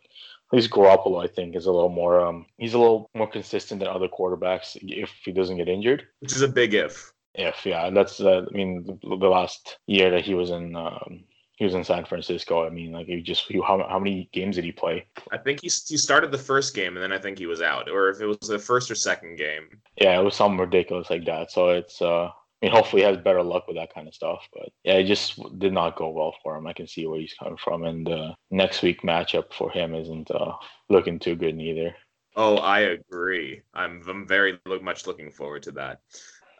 least 0.53 0.69
Garoppolo, 0.69 1.23
I 1.23 1.27
think, 1.27 1.55
is 1.55 1.65
a 1.65 1.71
little 1.71 1.89
more. 1.89 2.21
Um, 2.21 2.45
he's 2.57 2.75
a 2.75 2.79
little 2.79 3.09
more 3.15 3.27
consistent 3.27 3.79
than 3.79 3.89
other 3.89 4.07
quarterbacks 4.07 4.77
if 4.81 5.09
he 5.23 5.31
doesn't 5.31 5.57
get 5.57 5.69
injured. 5.69 6.03
which 6.19 6.33
is 6.33 6.43
a 6.43 6.47
big 6.47 6.75
if. 6.75 7.11
If 7.33 7.65
yeah, 7.65 7.89
that's 7.89 8.21
uh, 8.21 8.45
I 8.47 8.55
mean 8.55 8.85
the, 8.85 9.17
the 9.17 9.27
last 9.27 9.77
year 9.87 10.11
that 10.11 10.23
he 10.23 10.35
was 10.35 10.51
in 10.51 10.75
um, 10.75 11.23
he 11.55 11.65
was 11.65 11.73
in 11.73 11.83
San 11.83 12.05
Francisco. 12.05 12.65
I 12.65 12.69
mean, 12.69 12.91
like 12.91 13.07
he 13.07 13.21
just 13.21 13.45
he, 13.47 13.59
how 13.61 13.85
how 13.87 13.99
many 13.99 14.29
games 14.33 14.55
did 14.55 14.65
he 14.65 14.71
play? 14.71 15.07
I 15.31 15.37
think 15.37 15.61
he 15.61 15.67
he 15.67 15.97
started 15.97 16.31
the 16.31 16.37
first 16.37 16.75
game 16.75 16.95
and 16.95 17.03
then 17.03 17.13
I 17.13 17.17
think 17.17 17.37
he 17.37 17.45
was 17.45 17.61
out, 17.61 17.89
or 17.89 18.09
if 18.09 18.21
it 18.21 18.25
was 18.25 18.37
the 18.39 18.59
first 18.59 18.91
or 18.91 18.95
second 18.95 19.37
game. 19.37 19.69
Yeah, 19.99 20.19
it 20.19 20.23
was 20.23 20.35
something 20.35 20.59
ridiculous 20.59 21.09
like 21.09 21.25
that. 21.25 21.51
So 21.51 21.69
it's 21.69 22.01
uh 22.01 22.25
I 22.25 22.31
mean 22.61 22.71
hopefully 22.71 23.03
he 23.03 23.07
has 23.07 23.17
better 23.17 23.43
luck 23.43 23.67
with 23.67 23.77
that 23.77 23.93
kind 23.93 24.07
of 24.07 24.13
stuff. 24.13 24.47
But 24.53 24.69
yeah, 24.83 24.95
it 24.95 25.05
just 25.05 25.39
did 25.59 25.73
not 25.73 25.95
go 25.95 26.09
well 26.09 26.35
for 26.43 26.57
him. 26.57 26.67
I 26.67 26.73
can 26.73 26.87
see 26.87 27.07
where 27.07 27.19
he's 27.19 27.33
coming 27.33 27.57
from. 27.57 27.83
And 27.83 28.09
uh 28.09 28.33
next 28.51 28.81
week 28.81 29.01
matchup 29.01 29.53
for 29.53 29.71
him 29.71 29.95
isn't 29.95 30.31
uh 30.31 30.53
looking 30.89 31.19
too 31.19 31.35
good 31.35 31.55
neither. 31.55 31.95
Oh, 32.35 32.57
I 32.57 32.79
agree. 32.81 33.61
I'm 33.73 34.01
I'm 34.09 34.27
very 34.27 34.59
look, 34.65 34.83
much 34.83 35.07
looking 35.07 35.31
forward 35.31 35.63
to 35.63 35.71
that. 35.73 36.01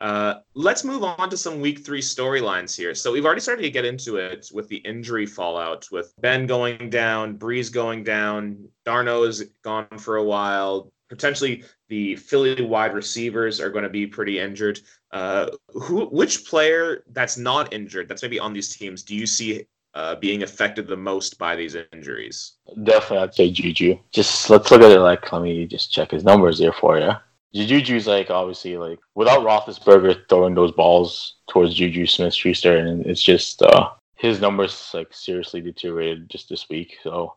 Uh, 0.05 0.41
let's 0.53 0.83
move 0.83 1.03
on 1.03 1.31
to 1.31 1.35
some 1.35 1.59
week 1.59 1.83
three 1.83 1.99
storylines 1.99 2.77
here. 2.77 2.93
So 2.93 3.11
we've 3.11 3.25
already 3.25 3.41
started 3.41 3.63
to 3.63 3.71
get 3.71 3.85
into 3.85 4.17
it 4.17 4.51
with 4.53 4.67
the 4.67 4.75
injury 4.75 5.25
fallout, 5.25 5.87
with 5.91 6.13
Ben 6.21 6.45
going 6.45 6.91
down, 6.91 7.39
Brees 7.39 7.73
going 7.73 8.03
down, 8.03 8.69
Darnold 8.85 9.27
is 9.27 9.45
gone 9.63 9.87
for 9.97 10.17
a 10.17 10.23
while. 10.23 10.91
Potentially, 11.09 11.63
the 11.89 12.17
Philly 12.17 12.63
wide 12.63 12.93
receivers 12.93 13.59
are 13.59 13.71
going 13.71 13.83
to 13.83 13.89
be 13.89 14.05
pretty 14.05 14.37
injured. 14.37 14.79
Uh, 15.09 15.47
who, 15.69 16.05
which 16.09 16.45
player 16.45 17.03
that's 17.11 17.39
not 17.39 17.73
injured, 17.73 18.07
that's 18.07 18.21
maybe 18.21 18.39
on 18.39 18.53
these 18.53 18.75
teams, 18.75 19.01
do 19.01 19.15
you 19.15 19.25
see 19.25 19.65
uh, 19.95 20.13
being 20.17 20.43
affected 20.43 20.85
the 20.85 20.95
most 20.95 21.39
by 21.39 21.55
these 21.55 21.75
injuries? 21.93 22.57
Definitely, 22.83 23.17
I'd 23.17 23.33
say 23.33 23.49
Juju. 23.49 23.97
Just 24.11 24.51
let's 24.51 24.69
look 24.69 24.83
at 24.83 24.91
it. 24.91 24.99
Like, 24.99 25.31
let 25.31 25.41
me 25.41 25.65
just 25.65 25.91
check 25.91 26.11
his 26.11 26.23
numbers 26.23 26.59
here 26.59 26.73
for 26.73 26.99
you. 26.99 27.13
Juju's 27.53 28.07
like 28.07 28.29
obviously 28.29 28.77
like 28.77 28.99
without 29.15 29.45
Roethlisberger 29.45 30.27
throwing 30.27 30.55
those 30.55 30.71
balls 30.71 31.35
towards 31.49 31.75
Juju 31.75 32.05
Smith-Schuster, 32.05 32.77
and 32.77 33.05
it's 33.05 33.23
just 33.23 33.61
uh, 33.61 33.91
his 34.15 34.41
numbers 34.41 34.91
like 34.93 35.13
seriously 35.13 35.61
deteriorated 35.61 36.29
just 36.29 36.49
this 36.49 36.67
week. 36.69 36.97
So 37.03 37.35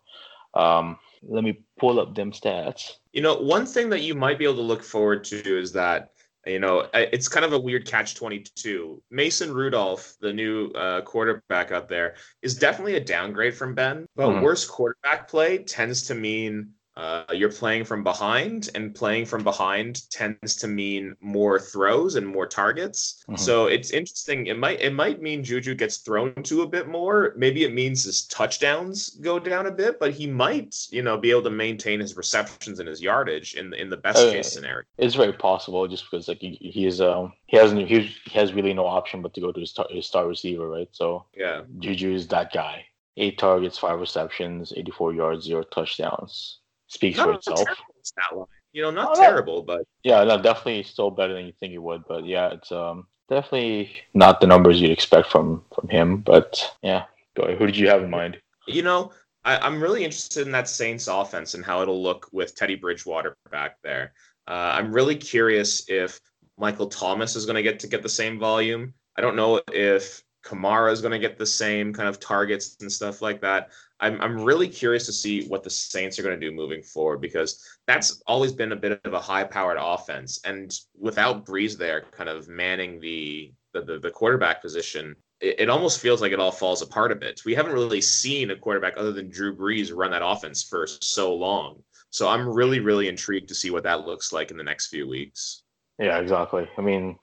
um, 0.55 0.99
let 1.23 1.45
me 1.45 1.61
pull 1.79 2.01
up 2.01 2.15
them 2.15 2.33
stats. 2.33 2.93
You 3.13 3.23
know, 3.23 3.37
one 3.37 3.67
thing 3.67 3.89
that 3.91 4.03
you 4.03 4.15
might 4.15 4.39
be 4.39 4.45
able 4.45 4.57
to 4.57 4.63
look 4.63 4.83
forward 4.83 5.25
to 5.25 5.59
is 5.59 5.73
that 5.73 6.11
you 6.47 6.59
know 6.59 6.89
it's 6.95 7.29
kind 7.29 7.45
of 7.45 7.53
a 7.53 7.59
weird 7.59 7.87
catch 7.87 8.15
22 8.15 9.03
mason 9.11 9.53
rudolph 9.53 10.15
the 10.21 10.33
new 10.33 10.69
uh, 10.71 11.01
quarterback 11.03 11.73
out 11.73 11.89
there 11.89 12.15
is 12.43 12.55
definitely 12.55 12.95
a 12.95 13.05
downgrade 13.05 13.55
from 13.55 13.75
ben 13.75 14.07
but 14.17 14.29
mm-hmm. 14.29 14.43
worse 14.43 14.67
quarterback 14.67 15.29
play 15.29 15.59
tends 15.59 16.05
to 16.05 16.15
mean 16.15 16.71
uh, 16.99 17.23
you're 17.33 17.53
playing 17.53 17.85
from 17.85 18.03
behind, 18.03 18.71
and 18.75 18.93
playing 18.93 19.25
from 19.25 19.45
behind 19.45 20.11
tends 20.11 20.57
to 20.57 20.67
mean 20.67 21.15
more 21.21 21.61
throws 21.61 22.17
and 22.17 22.27
more 22.27 22.45
targets. 22.45 23.23
Mm-hmm. 23.29 23.37
So 23.37 23.67
it's 23.67 23.93
interesting. 23.93 24.49
It 24.49 24.59
might 24.59 24.81
it 24.81 24.93
might 24.93 25.23
mean 25.23 25.45
Juju 25.45 25.77
gets 25.77 25.99
thrown 25.99 26.35
to 26.43 26.63
a 26.63 26.67
bit 26.67 26.89
more. 26.89 27.35
Maybe 27.37 27.63
it 27.63 27.73
means 27.73 28.03
his 28.03 28.27
touchdowns 28.27 29.11
go 29.11 29.39
down 29.39 29.67
a 29.67 29.71
bit, 29.71 30.01
but 30.01 30.11
he 30.11 30.27
might 30.27 30.75
you 30.91 31.03
know 31.03 31.17
be 31.17 31.31
able 31.31 31.43
to 31.43 31.51
maintain 31.51 32.01
his 32.01 32.17
receptions 32.17 32.81
and 32.81 32.89
his 32.89 33.01
yardage 33.01 33.55
in 33.55 33.71
the 33.71 33.81
in 33.81 33.89
the 33.89 33.97
best 33.97 34.19
uh, 34.19 34.33
case 34.33 34.53
scenario. 34.53 34.83
It's 34.99 35.15
very 35.15 35.33
possible, 35.33 35.87
just 35.87 36.05
because 36.11 36.27
like 36.27 36.41
he, 36.41 36.59
he 36.61 36.85
is 36.85 37.01
um 37.01 37.33
he 37.47 37.57
hasn't 37.57 37.87
he, 37.87 38.13
he 38.25 38.39
has 38.39 38.53
really 38.53 38.75
no 38.75 38.87
option 38.87 39.23
but 39.23 39.35
to 39.35 39.41
go 39.41 39.53
to 39.53 39.61
his, 39.61 39.73
his 39.91 40.07
star 40.07 40.27
receiver, 40.27 40.69
right? 40.69 40.89
So 40.91 41.27
yeah, 41.37 41.63
Juju 41.79 42.13
is 42.13 42.27
that 42.29 42.53
guy. 42.53 42.87
Eight 43.17 43.39
targets, 43.39 43.79
five 43.79 43.99
receptions, 43.99 44.73
84 44.77 45.13
yards, 45.13 45.45
zero 45.45 45.65
touchdowns 45.65 46.59
speaks 46.89 47.19
not 47.19 47.27
for 47.27 47.35
itself. 47.35 48.49
You 48.73 48.83
know, 48.83 48.91
not 48.91 49.17
oh, 49.17 49.21
terrible, 49.21 49.63
but 49.63 49.87
yeah, 50.03 50.23
no, 50.25 50.41
definitely 50.41 50.83
still 50.83 51.11
better 51.11 51.33
than 51.33 51.47
you 51.47 51.53
think 51.59 51.73
it 51.73 51.79
would. 51.79 52.03
But 52.07 52.27
yeah, 52.27 52.51
it's 52.51 52.71
um 52.71 53.07
definitely 53.29 53.93
not 54.15 54.41
the 54.41 54.47
numbers 54.47 54.81
you'd 54.81 54.91
expect 54.91 55.31
from 55.31 55.65
from 55.75 55.89
him. 55.89 56.19
But 56.19 56.77
yeah, 56.83 57.05
go 57.37 57.45
ahead. 57.45 57.59
Who 57.59 57.67
did 57.67 57.77
you 57.77 57.89
have 57.89 58.03
in 58.03 58.11
mind? 58.11 58.39
You 58.67 58.83
know, 58.83 59.13
I, 59.45 59.67
am 59.67 59.81
really 59.81 60.05
interested 60.05 60.47
in 60.47 60.53
that 60.53 60.69
Saints 60.69 61.09
offense 61.09 61.55
and 61.55 61.65
how 61.65 61.81
it'll 61.81 62.03
look 62.03 62.29
with 62.33 62.55
Teddy 62.55 62.75
Bridgewater 62.75 63.37
back 63.51 63.77
there. 63.83 64.13
Uh, 64.47 64.73
I'm 64.75 64.93
really 64.93 65.17
curious 65.17 65.89
if 65.89 66.21
Michael 66.59 66.89
Thomas 66.89 67.37
is 67.37 67.47
going 67.47 67.57
to 67.57 67.63
get 67.63 67.81
to 67.81 67.87
get 67.87 68.03
the 68.03 68.09
same 68.09 68.39
volume. 68.39 68.93
I 69.17 69.23
don't 69.23 69.37
know 69.37 69.61
if 69.73 70.23
Kamara 70.45 70.93
is 70.93 71.01
going 71.01 71.13
to 71.13 71.19
get 71.19 71.39
the 71.39 71.47
same 71.47 71.93
kind 71.93 72.09
of 72.09 72.21
targets 72.21 72.77
and 72.81 72.91
stuff 72.91 73.23
like 73.23 73.41
that. 73.41 73.71
I'm 74.01 74.21
I'm 74.21 74.41
really 74.41 74.69
curious 74.69 75.07
to 75.07 75.13
see 75.13 75.47
what 75.49 75.65
the 75.65 75.71
Saints 75.71 76.19
are 76.19 76.23
going 76.23 76.39
to 76.39 76.47
do 76.47 76.55
moving 76.55 76.83
forward 76.83 77.21
because 77.21 77.63
that's 77.87 78.23
always 78.27 78.53
been 78.53 78.73
a 78.73 78.77
bit 78.77 79.01
of 79.05 79.13
a 79.13 79.21
high-powered 79.21 79.79
offense, 79.81 80.41
and 80.45 80.73
without 80.99 81.45
Brees 81.45 81.77
there, 81.77 82.03
kind 82.13 82.29
of 82.29 82.49
manning 82.49 83.01
the 83.01 83.53
the, 83.73 83.83
the, 83.83 83.99
the 83.99 84.11
quarterback 84.11 84.63
position, 84.63 85.15
it, 85.41 85.61
it, 85.61 85.69
almost 85.69 86.01
feels 86.01 86.23
like 86.23 86.33
it 86.33 86.41
all 86.41 86.51
falls 86.51 86.81
apart 86.81 87.13
a 87.13 87.15
bit. 87.15 87.43
We 87.45 87.55
haven't 87.55 87.75
really 87.75 88.01
seen 88.01 88.51
a 88.51 88.57
quarterback 88.57 88.95
other 88.97 89.13
than 89.13 89.29
Drew 89.29 89.55
Brees 89.55 89.95
run 89.95 90.11
that 90.13 90.25
offense 90.25 90.63
for 90.63 90.87
so 90.87 91.35
long. 91.35 91.83
So 92.11 92.29
I'm 92.29 92.49
really 92.49 92.81
really 92.81 93.09
intrigued 93.09 93.49
to 93.49 93.55
see 93.55 93.71
what 93.71 93.83
that 93.83 94.07
looks 94.07 94.33
like 94.33 94.51
in 94.51 94.57
the 94.57 94.65
next 94.65 94.89
few 94.89 95.09
weeks. 95.09 95.65
Yeah, 95.99 96.19
exactly. 96.19 96.69
I 96.79 96.81
mean, 96.81 97.19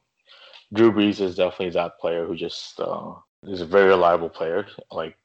Drew 0.73 0.91
Brees 0.91 1.21
is 1.21 1.35
definitely 1.35 1.69
that 1.71 1.97
player 1.99 2.25
who 2.25 2.35
just 2.35 2.79
uh, 2.79 3.13
is 3.43 3.61
a 3.61 3.65
very 3.65 3.87
reliable 3.87 4.29
player. 4.29 4.67
Like 4.91 5.15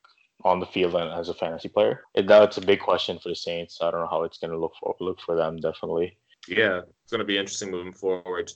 on 0.45 0.61
the 0.61 0.67
field 0.67 0.95
and 0.95 1.11
as 1.13 1.29
a 1.29 1.35
fantasy 1.35 1.69
player. 1.69 2.05
It, 2.15 2.27
that's 2.27 2.57
a 2.57 2.63
big 2.63 2.81
question 2.81 3.19
for 3.19 3.29
the 3.29 3.35
Saints. 3.35 3.79
I 3.81 3.91
don't 3.91 4.01
know 4.01 4.09
how 4.09 4.25
it's 4.25 4.39
going 4.39 4.53
to 4.53 4.59
look 4.59 4.75
for 4.81 4.97
look 5.01 5.21
for 5.21 5.37
them. 5.37 5.57
Definitely. 5.57 6.17
Yeah, 6.49 6.79
it's 7.03 7.11
going 7.11 7.21
to 7.21 7.25
be 7.25 7.39
interesting 7.39 7.71
moving 7.71 7.93
forward. 7.93 8.51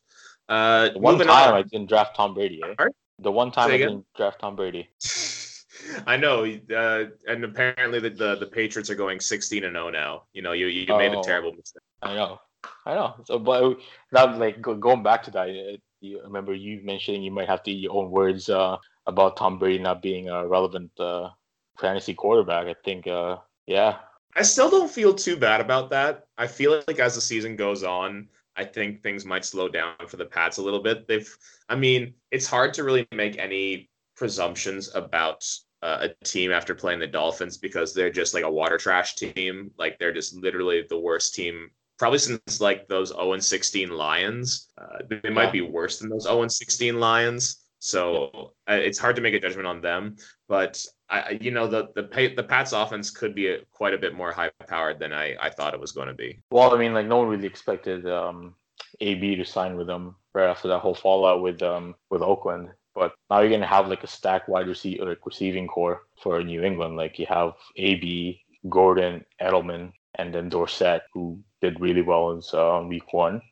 Uh, 0.49 0.90
the 0.90 0.99
one 0.99 1.18
time 1.18 1.53
on. 1.53 1.55
I 1.55 1.62
didn't 1.62 1.88
draft 1.88 2.16
Tom 2.16 2.35
Brady. 2.35 2.61
Eh? 2.62 2.88
The 3.20 3.33
one 3.33 3.51
time 3.51 3.70
I 3.70 3.79
didn't 3.79 4.07
draft 4.16 4.40
Tom 4.40 4.57
Brady. 4.57 4.88
I 6.07 6.16
know, 6.16 6.44
uh, 6.44 7.05
and 7.29 7.44
apparently 7.44 8.01
the, 8.01 8.11
the, 8.11 8.37
the 8.37 8.47
Patriots 8.47 8.90
are 8.90 8.94
going 8.94 9.20
sixteen 9.20 9.64
and 9.64 9.75
zero 9.75 9.87
oh 9.87 9.90
now. 9.90 10.23
You 10.33 10.42
know, 10.42 10.53
you 10.53 10.66
you 10.66 10.87
oh, 10.88 10.99
made 10.99 11.12
a 11.12 11.18
oh. 11.18 11.23
terrible 11.23 11.53
mistake. 11.53 11.83
I 12.03 12.14
know, 12.14 12.40
I 12.87 12.94
know. 12.94 13.14
So, 13.25 13.38
but 13.38 13.79
now, 14.12 14.37
like 14.37 14.61
going 14.61 15.03
back 15.03 15.23
to 15.25 15.31
that, 15.33 15.49
uh, 15.49 15.77
you 16.01 16.23
remember 16.23 16.55
you 16.55 16.81
mentioning 16.85 17.23
you 17.23 17.31
might 17.31 17.49
have 17.49 17.62
to 17.64 17.70
eat 17.70 17.83
your 17.83 17.97
own 17.97 18.11
words 18.11 18.49
uh, 18.49 18.77
about 19.07 19.37
Tom 19.37 19.59
Brady 19.59 19.83
not 19.83 20.03
being 20.03 20.29
a 20.29 20.47
relevant 20.47 20.90
uh, 20.99 21.31
fantasy 21.79 22.15
quarterback. 22.15 22.67
I 22.67 22.75
think, 22.85 23.07
uh, 23.07 23.37
yeah. 23.67 23.99
I 24.37 24.43
still 24.43 24.71
don't 24.71 24.91
feel 24.91 25.15
too 25.15 25.37
bad 25.37 25.61
about 25.61 25.91
that. 25.91 26.27
I 26.37 26.47
feel 26.47 26.83
like 26.87 26.99
as 26.99 27.15
the 27.15 27.21
season 27.21 27.57
goes 27.57 27.85
on, 27.85 28.29
I 28.57 28.65
think 28.65 29.03
things 29.03 29.25
might 29.25 29.45
slow 29.45 29.69
down 29.69 29.95
for 30.09 30.17
the 30.17 30.25
Pats 30.25 30.59
a 30.59 30.63
little 30.63 30.83
bit. 30.83 31.07
They've, 31.07 31.29
I 31.69 31.77
mean, 31.77 32.15
it's 32.31 32.47
hard 32.47 32.75
to 32.75 32.85
really 32.85 33.07
make 33.13 33.39
any 33.39 33.91
presumptions 34.17 34.95
about 34.95 35.45
uh, 35.83 36.09
a 36.09 36.25
team 36.25 36.51
after 36.51 36.75
playing 36.75 37.01
the 37.01 37.07
Dolphins 37.07 37.59
because 37.59 37.95
they're 37.95 38.11
just 38.11 38.35
like 38.35 38.45
a 38.45 38.51
water 38.51 38.79
trash 38.79 39.17
team. 39.17 39.71
Like 39.79 39.99
they're 39.99 40.15
just 40.15 40.35
literally 40.35 40.85
the 40.89 40.99
worst 40.99 41.35
team 41.35 41.71
probably 41.99 42.19
since 42.19 42.61
like 42.61 42.89
those 42.89 43.09
0 43.09 43.35
and 43.35 43.45
16 43.45 43.91
Lions. 43.91 44.69
Uh, 44.81 44.99
they 45.23 45.31
might 45.31 45.53
be 45.53 45.61
worse 45.61 45.99
than 45.99 46.11
those 46.11 46.25
0 46.25 46.43
and 46.43 46.53
16 46.53 46.99
Lions. 46.99 47.63
So 47.85 48.55
uh, 48.66 48.81
it's 48.81 48.99
hard 48.99 49.14
to 49.16 49.20
make 49.20 49.35
a 49.35 49.40
judgment 49.40 49.66
on 49.66 49.83
them. 49.83 50.16
But 50.49 50.83
I, 51.11 51.38
you 51.38 51.51
know, 51.51 51.66
the 51.66 51.88
the 51.94 52.33
the 52.35 52.42
Pats 52.42 52.73
offense 52.73 53.11
could 53.11 53.35
be 53.35 53.49
a, 53.49 53.59
quite 53.73 53.92
a 53.92 53.99
bit 53.99 54.14
more 54.14 54.33
high 54.33 54.51
powered 54.66 54.99
than 54.99 55.12
I, 55.12 55.37
I 55.38 55.51
thought 55.51 55.75
it 55.75 55.81
was 55.81 55.92
going 55.92 56.09
to 56.09 56.14
be. 56.14 56.40
Well, 56.51 56.75
I 56.75 56.79
mean, 56.79 56.94
like 56.94 57.07
no 57.07 57.18
one 57.18 57.29
really 57.29 57.47
expected 57.47 58.09
um, 58.09 58.55
AB 59.01 59.37
to 59.37 59.44
sign 59.44 59.77
with 59.77 59.87
them 59.87 60.16
right 60.33 60.49
after 60.49 60.66
that 60.68 60.79
whole 60.79 60.94
fallout 60.94 61.42
with 61.42 61.62
um 61.62 61.94
with 62.09 62.23
Oakland. 62.23 62.70
But 62.94 63.12
now 63.29 63.40
you're 63.40 63.51
gonna 63.51 63.66
have 63.66 63.88
like 63.88 64.03
a 64.03 64.07
stack 64.07 64.49
wide 64.49 64.66
receiver 64.66 65.05
like 65.05 65.27
receiving 65.27 65.66
core 65.66 66.05
for 66.23 66.42
New 66.42 66.62
England. 66.62 66.97
Like 66.97 67.18
you 67.18 67.27
have 67.27 67.53
AB, 67.77 68.40
Gordon, 68.70 69.27
Edelman, 69.42 69.92
and 70.14 70.35
then 70.35 70.49
Dorsett, 70.49 71.03
who 71.12 71.38
did 71.61 71.81
really 71.81 72.03
well 72.03 72.31
in 72.31 72.40
uh, 72.59 72.81
week 72.88 73.12
one. 73.12 73.42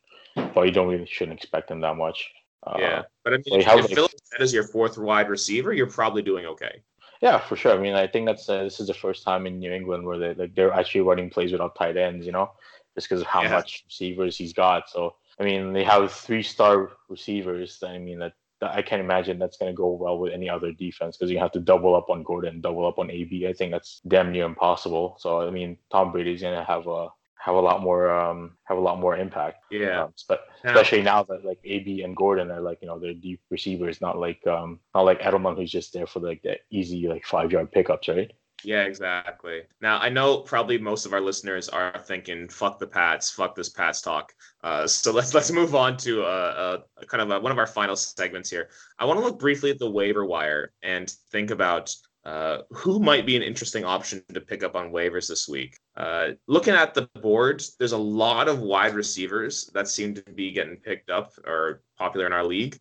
But 0.55 0.63
you 0.63 0.71
don't 0.71 0.89
really 0.89 1.05
shouldn't 1.05 1.37
expect 1.37 1.69
them 1.69 1.83
that 1.83 1.99
much. 1.99 2.33
Uh, 2.65 2.77
yeah, 2.79 3.03
but 3.25 3.35
I 3.35 3.37
mean, 3.37 3.61
if, 3.61 3.67
if 3.67 3.91
Phillips 3.91 4.15
is 4.39 4.53
your 4.53 4.65
fourth 4.65 4.97
wide 4.97 5.29
receiver, 5.29 5.73
you're 5.73 5.91
probably 5.91 6.23
doing 6.23 6.47
okay. 6.47 6.83
Yeah, 7.21 7.39
for 7.39 7.57
sure. 7.57 7.73
I 7.73 7.79
mean, 7.79 7.95
I 7.95 8.07
think 8.07 8.27
that's 8.27 8.49
uh, 8.49 8.65
this 8.65 8.81
is 8.81 8.89
the 8.89 8.95
first 8.95 9.25
time 9.25 9.47
in 9.47 9.59
New 9.59 9.73
England 9.73 10.05
where 10.05 10.19
they 10.19 10.35
like 10.35 10.55
they're 10.55 10.73
actually 10.73 11.03
running 11.03 11.31
plays 11.31 11.53
without 11.53 11.77
tight 11.77 11.97
ends. 11.97 12.27
You 12.27 12.33
know, 12.33 12.51
just 12.95 13.09
because 13.09 13.21
of 13.21 13.27
how 13.27 13.43
yeah. 13.43 13.51
much 13.51 13.85
receivers 13.87 14.37
he's 14.37 14.53
got. 14.53 14.91
So 14.91 15.15
I 15.39 15.45
mean, 15.45 15.73
they 15.73 15.85
have 15.85 16.13
three 16.13 16.43
star 16.43 16.91
receivers. 17.09 17.83
I 17.83 17.99
mean, 17.99 18.19
that, 18.19 18.33
that 18.61 18.73
I 18.73 18.83
can't 18.83 19.01
imagine 19.01 19.39
that's 19.39 19.57
going 19.57 19.73
to 19.73 19.77
go 19.77 19.93
well 19.93 20.19
with 20.19 20.33
any 20.33 20.49
other 20.49 20.73
defense 20.73 21.17
because 21.17 21.31
you 21.31 21.39
have 21.39 21.53
to 21.53 21.61
double 21.61 21.95
up 21.95 22.11
on 22.11 22.23
Gordon, 22.23 22.61
double 22.61 22.87
up 22.87 22.99
on 22.99 23.11
AB. 23.11 23.47
I 23.47 23.53
think 23.53 23.73
that's 23.73 24.01
damn 24.07 24.33
near 24.33 24.45
impossible. 24.45 25.17
So 25.19 25.47
I 25.47 25.51
mean, 25.51 25.79
Tom 25.91 26.13
Brady's 26.13 26.43
going 26.43 26.59
to 26.59 26.65
have 26.65 26.87
a 26.87 27.09
have 27.45 27.57
a 27.57 27.61
lot 27.61 27.83
more 27.83 28.09
um 28.11 28.57
have 28.65 28.79
a 28.79 28.81
lot 28.81 29.01
more 29.01 29.17
impact. 29.17 29.65
Yeah. 29.71 30.05
Um, 30.05 30.15
but 30.29 30.43
especially 30.65 31.03
now 31.03 31.25
that 31.25 31.45
like 31.45 31.59
AB 31.65 32.03
and 32.03 32.17
Gordon 32.17 32.51
are 32.51 32.61
like 32.61 32.79
you 32.83 32.89
know 32.89 32.99
they're 32.99 33.15
deep 33.15 33.41
receivers, 33.51 34.01
not 34.01 34.17
like 34.17 34.47
um 34.47 34.79
not 34.95 35.03
like 35.03 35.21
Edelman 35.21 35.57
who's 35.57 35.73
just 35.73 35.93
there 35.93 36.07
for 36.07 36.21
like 36.21 36.43
the 36.43 36.57
easy 36.71 37.09
like 37.09 37.25
five 37.25 37.51
yard 37.51 37.73
pickups, 37.73 38.09
right? 38.09 38.31
Yeah, 38.65 38.83
exactly. 38.83 39.63
Now 39.81 39.99
I 39.99 40.09
know 40.09 40.39
probably 40.39 40.79
most 40.79 41.05
of 41.05 41.13
our 41.13 41.21
listeners 41.21 41.69
are 41.69 42.01
thinking, 42.05 42.49
"Fuck 42.49 42.79
the 42.79 42.87
Pats, 42.87 43.29
fuck 43.29 43.57
this 43.57 43.69
Pats 43.69 44.01
talk." 44.01 44.33
Uh, 44.63 44.87
so 44.87 45.11
let's 45.13 45.35
let's 45.35 45.51
move 45.51 45.75
on 45.75 45.97
to 45.99 46.23
uh, 46.23 46.79
a, 46.97 47.07
kind 47.07 47.23
of 47.23 47.31
a, 47.31 47.41
one 47.41 47.51
of 47.51 47.59
our 47.59 47.67
final 47.67 47.97
segments 47.97 48.51
here. 48.51 48.69
I 49.01 49.05
want 49.05 49.19
to 49.19 49.25
look 49.25 49.41
briefly 49.41 49.71
at 49.73 49.81
the 49.81 49.91
waiver 49.91 50.25
wire 50.25 50.73
and 50.85 51.11
think 51.33 51.51
about 51.51 51.93
uh, 52.25 52.59
who 52.71 53.01
might 53.01 53.27
be 53.27 53.37
an 53.37 53.43
interesting 53.43 53.85
option 53.85 54.23
to 54.33 54.41
pick 54.41 54.63
up 54.63 54.77
on 54.77 54.93
waivers 54.93 55.29
this 55.29 55.49
week? 55.49 55.77
Uh, 55.97 56.29
looking 56.47 56.75
at 56.75 56.95
the 56.95 57.09
board, 57.21 57.63
there's 57.79 57.93
a 57.93 57.99
lot 57.99 58.49
of 58.49 58.61
wide 58.61 58.95
receivers 58.95 59.71
that 59.75 59.89
seem 59.89 60.15
to 60.15 60.23
be 60.35 60.53
getting 60.53 60.77
picked 60.77 61.11
up 61.11 61.33
or 61.47 61.83
popular 61.99 62.27
in 62.27 62.33
our 62.33 62.45
league. 62.45 62.79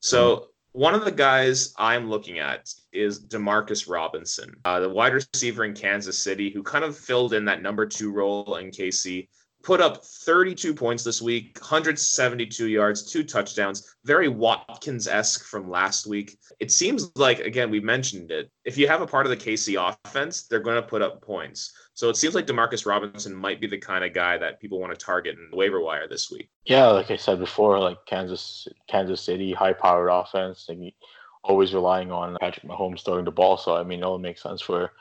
So 0.00 0.36
mm-hmm. 0.36 0.80
one 0.80 0.94
of 0.94 1.04
the 1.04 1.10
guys 1.10 1.74
I'm 1.78 2.08
looking 2.08 2.38
at 2.38 2.68
is 2.92 3.24
Demarcus 3.24 3.88
Robinson, 3.88 4.54
uh, 4.64 4.80
the 4.80 4.88
wide 4.88 5.14
receiver 5.14 5.64
in 5.64 5.74
Kansas 5.74 6.18
City, 6.18 6.50
who 6.50 6.62
kind 6.62 6.84
of 6.84 6.96
filled 6.96 7.34
in 7.34 7.44
that 7.46 7.62
number 7.62 7.86
two 7.86 8.12
role 8.12 8.56
in 8.56 8.70
KC 8.70 9.28
put 9.66 9.80
up 9.80 10.04
32 10.04 10.72
points 10.72 11.02
this 11.02 11.20
week, 11.20 11.58
172 11.60 12.68
yards, 12.68 13.02
two 13.02 13.24
touchdowns, 13.24 13.96
very 14.04 14.28
Watkins 14.28 15.08
esque 15.08 15.44
from 15.44 15.68
last 15.68 16.06
week. 16.06 16.38
It 16.60 16.70
seems 16.70 17.10
like, 17.16 17.40
again, 17.40 17.68
we 17.68 17.80
mentioned 17.80 18.30
it. 18.30 18.48
If 18.64 18.78
you 18.78 18.86
have 18.86 19.02
a 19.02 19.06
part 19.08 19.26
of 19.26 19.30
the 19.30 19.36
KC 19.36 19.76
offense, 20.06 20.44
they're 20.44 20.60
going 20.60 20.80
to 20.80 20.86
put 20.86 21.02
up 21.02 21.20
points. 21.20 21.72
So 21.94 22.08
it 22.08 22.16
seems 22.16 22.36
like 22.36 22.46
Demarcus 22.46 22.86
Robinson 22.86 23.34
might 23.34 23.60
be 23.60 23.66
the 23.66 23.76
kind 23.76 24.04
of 24.04 24.14
guy 24.14 24.38
that 24.38 24.60
people 24.60 24.78
want 24.78 24.96
to 24.96 25.04
target 25.04 25.36
in 25.36 25.48
the 25.50 25.56
waiver 25.56 25.80
wire 25.80 26.06
this 26.06 26.30
week. 26.30 26.48
Yeah, 26.64 26.86
like 26.86 27.10
I 27.10 27.16
said 27.16 27.40
before, 27.40 27.80
like 27.80 27.98
Kansas, 28.06 28.68
Kansas 28.88 29.20
City, 29.20 29.52
high-powered 29.52 30.10
offense, 30.12 30.66
like 30.68 30.94
always 31.42 31.74
relying 31.74 32.12
on 32.12 32.36
Patrick 32.40 32.66
Mahomes 32.66 33.04
throwing 33.04 33.24
the 33.24 33.32
ball. 33.32 33.56
So 33.56 33.74
I 33.74 33.82
mean, 33.82 33.98
it 33.98 34.04
all 34.04 34.20
makes 34.20 34.44
sense 34.44 34.62
for 34.62 34.92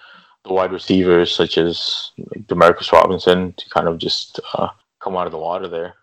the 0.45 0.53
wide 0.53 0.71
receivers 0.71 1.35
such 1.35 1.57
as 1.57 2.11
Demarcus 2.47 2.91
Robinson 2.91 3.53
to 3.53 3.69
kind 3.69 3.87
of 3.87 3.97
just 3.97 4.39
uh, 4.53 4.69
come 4.99 5.17
out 5.17 5.25
of 5.25 5.31
the 5.31 5.39
water 5.39 5.67
there. 5.67 5.95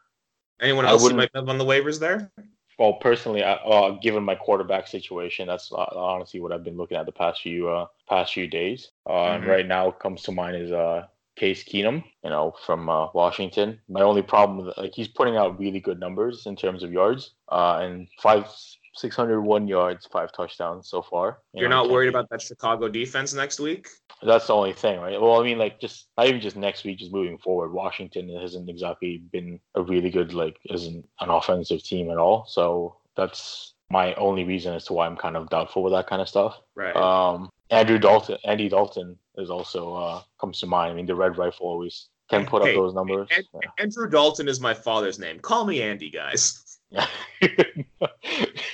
Anyone 0.61 0.85
else 0.85 1.09
you 1.09 1.17
might 1.17 1.31
have 1.35 1.49
on 1.49 1.59
the 1.59 1.65
waivers 1.65 1.99
there? 1.99 2.31
Well, 2.79 2.95
personally, 2.95 3.43
I, 3.43 3.53
uh, 3.53 3.91
given 4.01 4.25
my 4.25 4.35
quarterback 4.35 4.89
situation, 4.89 5.47
that's 5.47 5.71
uh, 5.73 5.87
honestly 5.95 6.41
what 6.41 6.53
I've 6.53 6.65
been 6.65 6.77
looking 6.77 6.97
at 6.97 7.07
the 7.07 7.13
past 7.13 7.43
few 7.43 7.69
uh, 7.69 7.87
past 8.09 8.33
few 8.33 8.47
days. 8.47 8.91
Uh, 9.07 9.13
mm-hmm. 9.13 9.49
Right 9.49 9.67
now, 9.67 9.91
comes 9.91 10.23
to 10.23 10.33
mind 10.33 10.57
is 10.57 10.73
uh, 10.73 11.07
Case 11.37 11.65
Keenum, 11.65 12.03
you 12.25 12.31
know, 12.31 12.55
from 12.65 12.89
uh, 12.89 13.09
Washington. 13.13 13.79
My 13.89 14.03
only 14.03 14.23
problem, 14.23 14.67
with, 14.67 14.77
like, 14.77 14.95
he's 14.95 15.09
putting 15.09 15.37
out 15.37 15.59
really 15.59 15.81
good 15.81 16.01
numbers 16.01 16.47
in 16.47 16.57
terms 16.57 16.83
of 16.83 16.93
yards, 16.93 17.35
uh, 17.51 17.81
and 17.83 18.09
five 18.21 18.47
601 18.95 19.69
yards, 19.69 20.07
five 20.07 20.33
touchdowns 20.33 20.89
so 20.89 21.03
far. 21.03 21.39
You 21.53 21.61
You're 21.61 21.71
know, 21.71 21.83
not 21.83 21.91
worried 21.91 22.09
about 22.09 22.29
that 22.31 22.43
Chicago 22.43 22.89
defense 22.89 23.33
next 23.33 23.61
week? 23.61 23.89
That's 24.23 24.47
the 24.47 24.55
only 24.55 24.73
thing, 24.73 25.01
right? 25.01 25.21
Well, 25.21 25.41
I 25.41 25.45
mean, 25.45 25.59
like, 25.59 25.81
just 25.81 26.09
not 26.17 26.27
even 26.27 26.41
just 26.41 26.57
next 26.57 26.85
week, 26.85 26.99
just 26.99 27.13
moving 27.13 27.39
forward. 27.39 27.73
Washington 27.73 28.29
hasn't 28.41 28.69
exactly 28.69 29.23
been 29.33 29.59
a 29.75 29.83
really 29.83 30.11
good, 30.11 30.35
like, 30.35 30.59
isn't 30.71 31.09
an 31.21 31.31
offensive 31.31 31.83
team 31.83 32.11
at 32.11 32.19
all. 32.19 32.47
So 32.47 32.97
that's 33.17 33.75
my 33.91 34.15
only 34.15 34.45
reason 34.45 34.75
as 34.75 34.85
to 34.87 34.93
why 34.93 35.07
I'm 35.07 35.17
kind 35.17 35.37
of 35.37 35.51
doubtful 35.51 35.83
with 35.83 35.93
that 35.93 36.07
kind 36.07 36.23
of 36.23 36.29
stuff. 36.29 36.61
Right. 36.75 36.95
Um, 36.95 37.51
Andrew 37.71 37.99
Dalton, 37.99 38.39
Andy 38.45 38.69
Dalton 38.69 39.19
is 39.37 39.51
also 39.51 39.95
uh, 39.95 40.23
comes 40.41 40.61
to 40.61 40.67
mind. 40.67 40.93
I 40.93 40.95
mean, 40.95 41.07
the 41.07 41.15
Red 41.15 41.39
Rifle 41.39 41.67
always 41.67 42.09
can 42.31 42.47
put 42.47 42.63
hey, 42.63 42.71
up 42.71 42.77
those 42.77 42.95
numbers. 42.95 43.29
And, 43.35 43.45
yeah. 43.55 43.71
Andrew 43.79 44.09
Dalton 44.09 44.49
is 44.49 44.61
my 44.61 44.75
father's 44.75 45.19
name. 45.19 45.39
Call 45.41 45.65
me 45.65 45.83
Andy, 45.83 46.11
guys. 46.11 46.79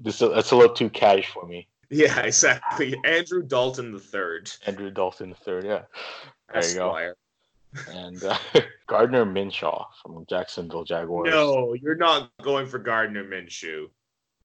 this 0.00 0.18
that's 0.18 0.50
a 0.50 0.56
little 0.56 0.74
too 0.74 0.90
cash 0.90 1.28
for 1.28 1.46
me. 1.46 1.68
Yeah, 1.90 2.20
exactly. 2.20 2.94
Andrew 3.04 3.42
Dalton 3.42 3.92
the 3.92 4.00
third. 4.00 4.50
Andrew 4.66 4.90
Dalton 4.90 5.30
the 5.30 5.36
third. 5.36 5.64
Yeah, 5.64 5.82
there 6.52 6.58
Esquire. 6.58 7.08
you 7.08 7.14
go. 7.14 7.92
And 7.92 8.24
uh, 8.24 8.36
Gardner 8.86 9.24
Minshew 9.24 9.86
from 10.02 10.24
Jacksonville 10.28 10.84
Jaguars. 10.84 11.30
No, 11.30 11.74
you're 11.74 11.96
not 11.96 12.30
going 12.42 12.66
for 12.66 12.78
Gardner 12.78 13.24
Minshew. 13.24 13.88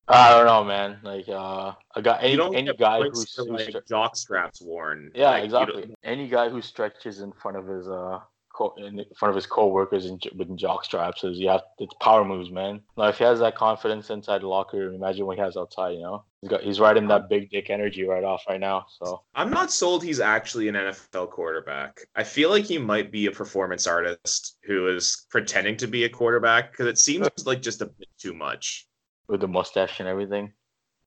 I 0.10 0.29
don't 0.29 0.45
know, 0.45 0.63
man. 0.63 0.99
Like, 1.03 1.27
uh, 1.27 1.73
I 1.93 2.01
got 2.01 2.23
any 2.23 2.55
any 2.55 2.73
guy 2.73 3.01
who's, 3.01 3.36
who's 3.36 3.47
like 3.49 3.75
jock 3.88 4.15
straps 4.15 4.62
worn. 4.62 5.12
Yeah, 5.13 5.31
like, 5.31 5.43
exactly. 5.43 5.93
Any 6.03 6.29
guy 6.29 6.49
who 6.49 6.62
stretches 6.62 7.19
in 7.19 7.33
front 7.33 7.57
of 7.57 7.67
his 7.67 7.88
uh 7.89 8.19
co- 8.58 8.74
in 8.78 9.04
front 9.15 9.30
of 9.30 9.36
his 9.36 9.46
co-workers 9.46 10.06
in, 10.06 10.20
with 10.36 10.56
jock 10.58 10.84
straps 10.84 11.24
is 11.24 11.38
you 11.38 11.48
have 11.50 11.62
it's 11.80 11.93
power 12.02 12.26
moves, 12.26 12.50
man. 12.50 12.82
Like 12.96 13.13
if 13.13 13.20
he 13.20 13.24
has 13.24 13.39
that 13.39 13.56
confidence 13.56 14.10
inside 14.10 14.41
the 14.41 14.48
locker 14.48 14.78
room, 14.78 14.96
imagine 14.96 15.26
what 15.26 15.38
he 15.38 15.43
has 15.43 15.56
outside. 15.56 15.91
You 15.91 16.02
know, 16.02 16.26
he's 16.41 16.50
got 16.50 16.62
he's 16.62 16.80
riding 16.80 17.08
that 17.08 17.30
big 17.30 17.50
dick 17.52 17.70
energy 17.70 18.04
right 18.06 18.24
off 18.24 18.43
right 18.50 18.60
now. 18.60 18.88
So 19.00 19.22
I'm 19.36 19.50
not 19.50 19.72
sold 19.72 20.04
he's 20.04 20.20
actually 20.20 20.67
an 20.67 20.76
NFL 20.76 21.30
quarterback. 21.32 22.02
I 22.15 22.24
feel 22.24 22.50
like 22.50 22.65
he 22.65 22.78
might 22.78 23.12
be 23.12 23.28
a 23.28 23.32
performance 23.32 23.86
artist 23.86 24.58
who 24.63 24.88
is 24.88 25.26
pretending 25.30 25.78
to 25.78 25.88
be 25.88 26.06
a 26.06 26.10
quarterback 26.10 26.72
because 26.72 26.88
it 26.88 26.98
seems 26.98 27.28
like 27.46 27.62
just 27.62 27.82
a 27.82 27.86
bit 27.86 28.10
too 28.17 28.34
much 28.34 28.88
with 29.28 29.41
the 29.41 29.48
mustache 29.48 30.00
and 30.00 30.10
everything. 30.10 30.52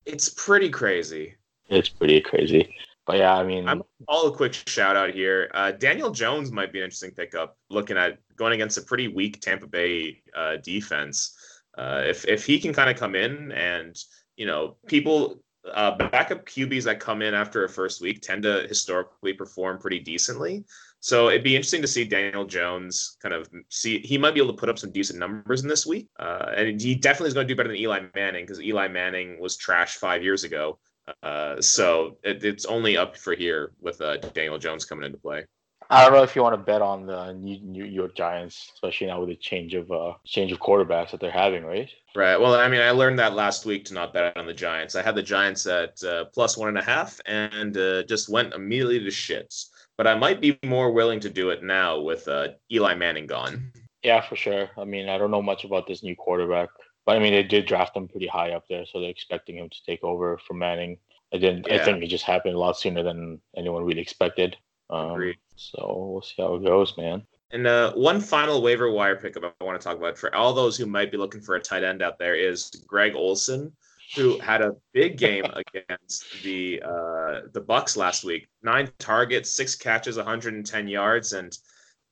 It's 0.06 0.28
pretty 0.28 0.70
crazy. 0.70 1.34
It's 1.68 1.88
pretty 1.88 2.20
crazy. 2.20 2.74
But 3.10 3.18
yeah, 3.18 3.36
I 3.36 3.42
mean, 3.42 3.68
I'm 3.68 3.82
all 4.06 4.28
a 4.28 4.36
quick 4.36 4.54
shout 4.54 4.94
out 4.94 5.10
here. 5.10 5.50
Uh, 5.52 5.72
Daniel 5.72 6.12
Jones 6.12 6.52
might 6.52 6.72
be 6.72 6.78
an 6.78 6.84
interesting 6.84 7.10
pickup. 7.10 7.56
Looking 7.68 7.96
at 7.96 8.18
going 8.36 8.52
against 8.52 8.78
a 8.78 8.82
pretty 8.82 9.08
weak 9.08 9.40
Tampa 9.40 9.66
Bay 9.66 10.22
uh, 10.32 10.58
defense, 10.58 11.36
uh, 11.76 12.02
if 12.06 12.24
if 12.26 12.46
he 12.46 12.60
can 12.60 12.72
kind 12.72 12.88
of 12.88 12.96
come 12.96 13.16
in 13.16 13.50
and 13.50 13.96
you 14.36 14.46
know 14.46 14.76
people 14.86 15.42
uh, 15.74 15.96
backup 15.96 16.46
QBs 16.46 16.84
that 16.84 17.00
come 17.00 17.20
in 17.20 17.34
after 17.34 17.64
a 17.64 17.68
first 17.68 18.00
week 18.00 18.22
tend 18.22 18.44
to 18.44 18.64
historically 18.68 19.32
perform 19.32 19.78
pretty 19.78 19.98
decently. 19.98 20.64
So 21.00 21.30
it'd 21.30 21.42
be 21.42 21.56
interesting 21.56 21.82
to 21.82 21.88
see 21.88 22.04
Daniel 22.04 22.44
Jones 22.44 23.16
kind 23.20 23.34
of 23.34 23.50
see 23.70 23.98
he 23.98 24.18
might 24.18 24.34
be 24.34 24.40
able 24.40 24.52
to 24.52 24.60
put 24.60 24.68
up 24.68 24.78
some 24.78 24.92
decent 24.92 25.18
numbers 25.18 25.62
in 25.62 25.68
this 25.68 25.84
week, 25.84 26.06
uh, 26.20 26.52
and 26.56 26.80
he 26.80 26.94
definitely 26.94 27.28
is 27.28 27.34
going 27.34 27.48
to 27.48 27.52
do 27.52 27.56
better 27.56 27.70
than 27.70 27.78
Eli 27.78 28.02
Manning 28.14 28.44
because 28.44 28.62
Eli 28.62 28.86
Manning 28.86 29.40
was 29.40 29.56
trash 29.56 29.96
five 29.96 30.22
years 30.22 30.44
ago. 30.44 30.78
Uh, 31.22 31.60
so 31.60 32.18
it, 32.22 32.44
it's 32.44 32.64
only 32.64 32.96
up 32.96 33.16
for 33.16 33.34
here 33.34 33.72
with 33.80 34.00
uh, 34.00 34.16
Daniel 34.16 34.58
Jones 34.58 34.84
coming 34.84 35.04
into 35.04 35.18
play. 35.18 35.44
I 35.92 36.04
don't 36.04 36.12
know 36.12 36.22
if 36.22 36.36
you 36.36 36.42
want 36.42 36.52
to 36.54 36.62
bet 36.62 36.82
on 36.82 37.04
the 37.04 37.32
New, 37.32 37.58
New 37.62 37.84
York 37.84 38.14
Giants, 38.14 38.70
especially 38.74 39.08
now 39.08 39.18
with 39.18 39.28
the 39.28 39.34
change 39.34 39.74
of 39.74 39.90
uh, 39.90 40.12
change 40.24 40.52
of 40.52 40.60
quarterbacks 40.60 41.10
that 41.10 41.20
they're 41.20 41.32
having, 41.32 41.64
right? 41.64 41.90
Right. 42.14 42.36
Well, 42.36 42.54
I 42.54 42.68
mean, 42.68 42.80
I 42.80 42.92
learned 42.92 43.18
that 43.18 43.34
last 43.34 43.66
week 43.66 43.86
to 43.86 43.94
not 43.94 44.12
bet 44.12 44.36
on 44.36 44.46
the 44.46 44.54
Giants. 44.54 44.94
I 44.94 45.02
had 45.02 45.16
the 45.16 45.22
Giants 45.22 45.66
at 45.66 46.02
uh, 46.04 46.26
plus 46.26 46.56
one 46.56 46.68
and 46.68 46.78
a 46.78 46.82
half, 46.82 47.18
and 47.26 47.76
uh, 47.76 48.04
just 48.04 48.28
went 48.28 48.54
immediately 48.54 49.00
to 49.00 49.06
shits. 49.06 49.70
But 49.96 50.06
I 50.06 50.14
might 50.14 50.40
be 50.40 50.56
more 50.64 50.92
willing 50.92 51.18
to 51.20 51.28
do 51.28 51.50
it 51.50 51.64
now 51.64 51.98
with 52.00 52.28
uh, 52.28 52.48
Eli 52.72 52.94
Manning 52.94 53.26
gone. 53.26 53.72
Yeah, 54.04 54.20
for 54.20 54.36
sure. 54.36 54.70
I 54.78 54.84
mean, 54.84 55.08
I 55.08 55.18
don't 55.18 55.32
know 55.32 55.42
much 55.42 55.64
about 55.64 55.88
this 55.88 56.04
new 56.04 56.14
quarterback. 56.14 56.68
But 57.06 57.16
I 57.16 57.18
mean, 57.18 57.32
they 57.32 57.42
did 57.42 57.66
draft 57.66 57.96
him 57.96 58.08
pretty 58.08 58.26
high 58.26 58.52
up 58.52 58.64
there, 58.68 58.84
so 58.86 59.00
they're 59.00 59.10
expecting 59.10 59.56
him 59.56 59.68
to 59.68 59.84
take 59.84 60.04
over 60.04 60.38
from 60.38 60.58
Manning. 60.58 60.98
I 61.32 61.38
didn't. 61.38 61.66
Yeah. 61.66 61.76
I 61.76 61.84
think 61.84 62.02
it 62.02 62.08
just 62.08 62.24
happened 62.24 62.54
a 62.54 62.58
lot 62.58 62.78
sooner 62.78 63.02
than 63.02 63.40
anyone 63.56 63.84
really 63.84 64.00
expected. 64.00 64.56
Um, 64.90 65.12
Agreed. 65.12 65.36
So 65.56 66.10
we'll 66.12 66.22
see 66.22 66.42
how 66.42 66.54
it 66.54 66.64
goes, 66.64 66.96
man. 66.96 67.22
And 67.52 67.66
uh, 67.66 67.92
one 67.94 68.20
final 68.20 68.62
waiver 68.62 68.90
wire 68.90 69.16
pickup 69.16 69.54
I 69.60 69.64
want 69.64 69.80
to 69.80 69.84
talk 69.84 69.96
about 69.96 70.16
for 70.16 70.34
all 70.34 70.52
those 70.52 70.76
who 70.76 70.86
might 70.86 71.10
be 71.10 71.18
looking 71.18 71.40
for 71.40 71.56
a 71.56 71.60
tight 71.60 71.82
end 71.82 72.02
out 72.02 72.18
there 72.18 72.34
is 72.34 72.70
Greg 72.86 73.14
Olsen, 73.16 73.72
who 74.14 74.38
had 74.38 74.62
a 74.62 74.76
big 74.92 75.18
game 75.18 75.44
against 75.74 76.42
the 76.42 76.80
uh, 76.84 77.40
the 77.52 77.64
Bucs 77.68 77.96
last 77.96 78.24
week. 78.24 78.48
Nine 78.62 78.90
targets, 78.98 79.50
six 79.50 79.74
catches, 79.74 80.16
110 80.16 80.88
yards, 80.88 81.32
and 81.32 81.56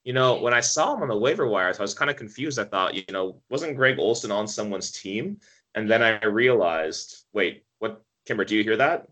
you 0.09 0.15
know, 0.15 0.41
when 0.41 0.55
I 0.55 0.61
saw 0.61 0.95
him 0.95 1.03
on 1.03 1.09
the 1.09 1.19
waiver 1.19 1.47
wires, 1.47 1.79
I 1.79 1.83
was 1.83 1.93
kind 1.93 2.11
of 2.11 2.17
confused. 2.17 2.59
I 2.59 2.65
thought, 2.65 2.95
you 2.95 3.05
know, 3.11 3.43
wasn't 3.51 3.77
Greg 3.77 3.99
Olsen 3.99 4.31
on 4.31 4.49
someone's 4.49 4.91
team? 4.91 5.39
And 5.75 5.87
then 5.91 6.03
I 6.03 6.25
realized, 6.25 7.27
wait, 7.35 7.65
what, 7.79 8.03
Kimber, 8.25 8.47
do 8.47 8.57
you 8.57 8.65
hear 8.65 8.79
that? 8.79 9.07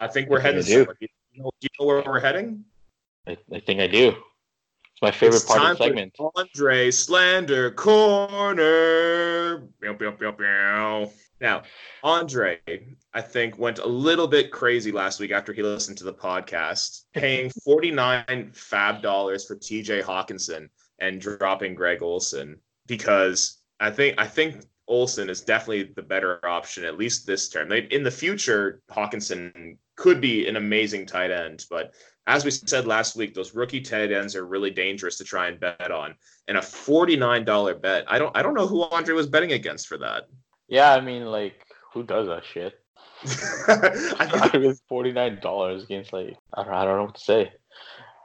I 0.00 0.06
think 0.06 0.28
we're 0.28 0.40
I 0.40 0.42
heading. 0.42 0.62
Do. 0.62 0.84
Do, 0.84 0.94
you 1.00 1.42
know, 1.42 1.50
do 1.58 1.66
you 1.66 1.68
know 1.80 1.86
where 1.86 2.02
we're 2.04 2.20
heading? 2.20 2.62
I, 3.26 3.38
I 3.54 3.60
think 3.60 3.80
I 3.80 3.86
do. 3.86 4.08
It's 4.08 5.00
my 5.00 5.10
favorite 5.10 5.36
it's 5.36 5.46
part 5.46 5.62
of 5.62 5.78
the 5.78 5.84
segment. 5.84 6.14
Andre 6.36 6.90
Slander 6.90 7.70
Corner. 7.70 9.66
Bow, 9.80 9.94
bow, 9.94 10.30
bow, 10.30 11.10
now, 11.44 11.62
Andre, 12.02 12.58
I 13.12 13.20
think, 13.20 13.58
went 13.58 13.78
a 13.78 13.86
little 13.86 14.26
bit 14.26 14.50
crazy 14.50 14.90
last 14.90 15.20
week 15.20 15.30
after 15.30 15.52
he 15.52 15.62
listened 15.62 15.98
to 15.98 16.04
the 16.04 16.14
podcast, 16.14 17.02
paying 17.12 17.50
49 17.64 18.52
FAAB 18.54 19.02
dollars 19.02 19.44
for 19.46 19.54
TJ 19.54 20.02
Hockenson 20.02 20.70
and 20.98 21.20
dropping 21.20 21.74
Greg 21.74 22.02
Olsen 22.02 22.58
because 22.86 23.58
I 23.78 23.90
think 23.90 24.14
I 24.18 24.26
think 24.26 24.64
Olsen 24.88 25.28
is 25.28 25.42
definitely 25.42 25.92
the 25.94 26.02
better 26.02 26.44
option, 26.46 26.84
at 26.84 26.96
least 26.96 27.26
this 27.26 27.50
term. 27.50 27.70
In 27.72 28.02
the 28.02 28.10
future, 28.10 28.80
Hockenson 28.90 29.76
could 29.96 30.22
be 30.22 30.48
an 30.48 30.56
amazing 30.56 31.04
tight 31.04 31.30
end, 31.30 31.66
but 31.68 31.92
as 32.26 32.42
we 32.42 32.50
said 32.50 32.86
last 32.86 33.16
week, 33.16 33.34
those 33.34 33.54
rookie 33.54 33.82
tight 33.82 34.10
ends 34.10 34.34
are 34.34 34.46
really 34.46 34.70
dangerous 34.70 35.18
to 35.18 35.24
try 35.24 35.48
and 35.48 35.60
bet 35.60 35.90
on. 35.90 36.14
And 36.48 36.56
a 36.56 36.62
$49 36.62 37.82
bet, 37.82 38.04
I 38.08 38.18
don't 38.18 38.34
I 38.34 38.40
don't 38.40 38.54
know 38.54 38.66
who 38.66 38.84
Andre 38.84 39.14
was 39.14 39.26
betting 39.26 39.52
against 39.52 39.88
for 39.88 39.98
that. 39.98 40.24
Yeah, 40.68 40.92
I 40.92 41.00
mean, 41.00 41.24
like, 41.26 41.64
who 41.92 42.02
does 42.02 42.26
that 42.28 42.44
shit? 42.44 42.74
I 43.24 44.48
think 44.52 44.64
it 44.64 44.66
was 44.66 44.82
forty 44.88 45.12
nine 45.12 45.40
dollars 45.40 45.84
against 45.84 46.12
like 46.12 46.36
I 46.52 46.64
don't, 46.64 46.74
I 46.74 46.84
don't 46.84 46.96
know 46.98 47.04
what 47.04 47.14
to 47.14 47.20
say. 47.20 47.52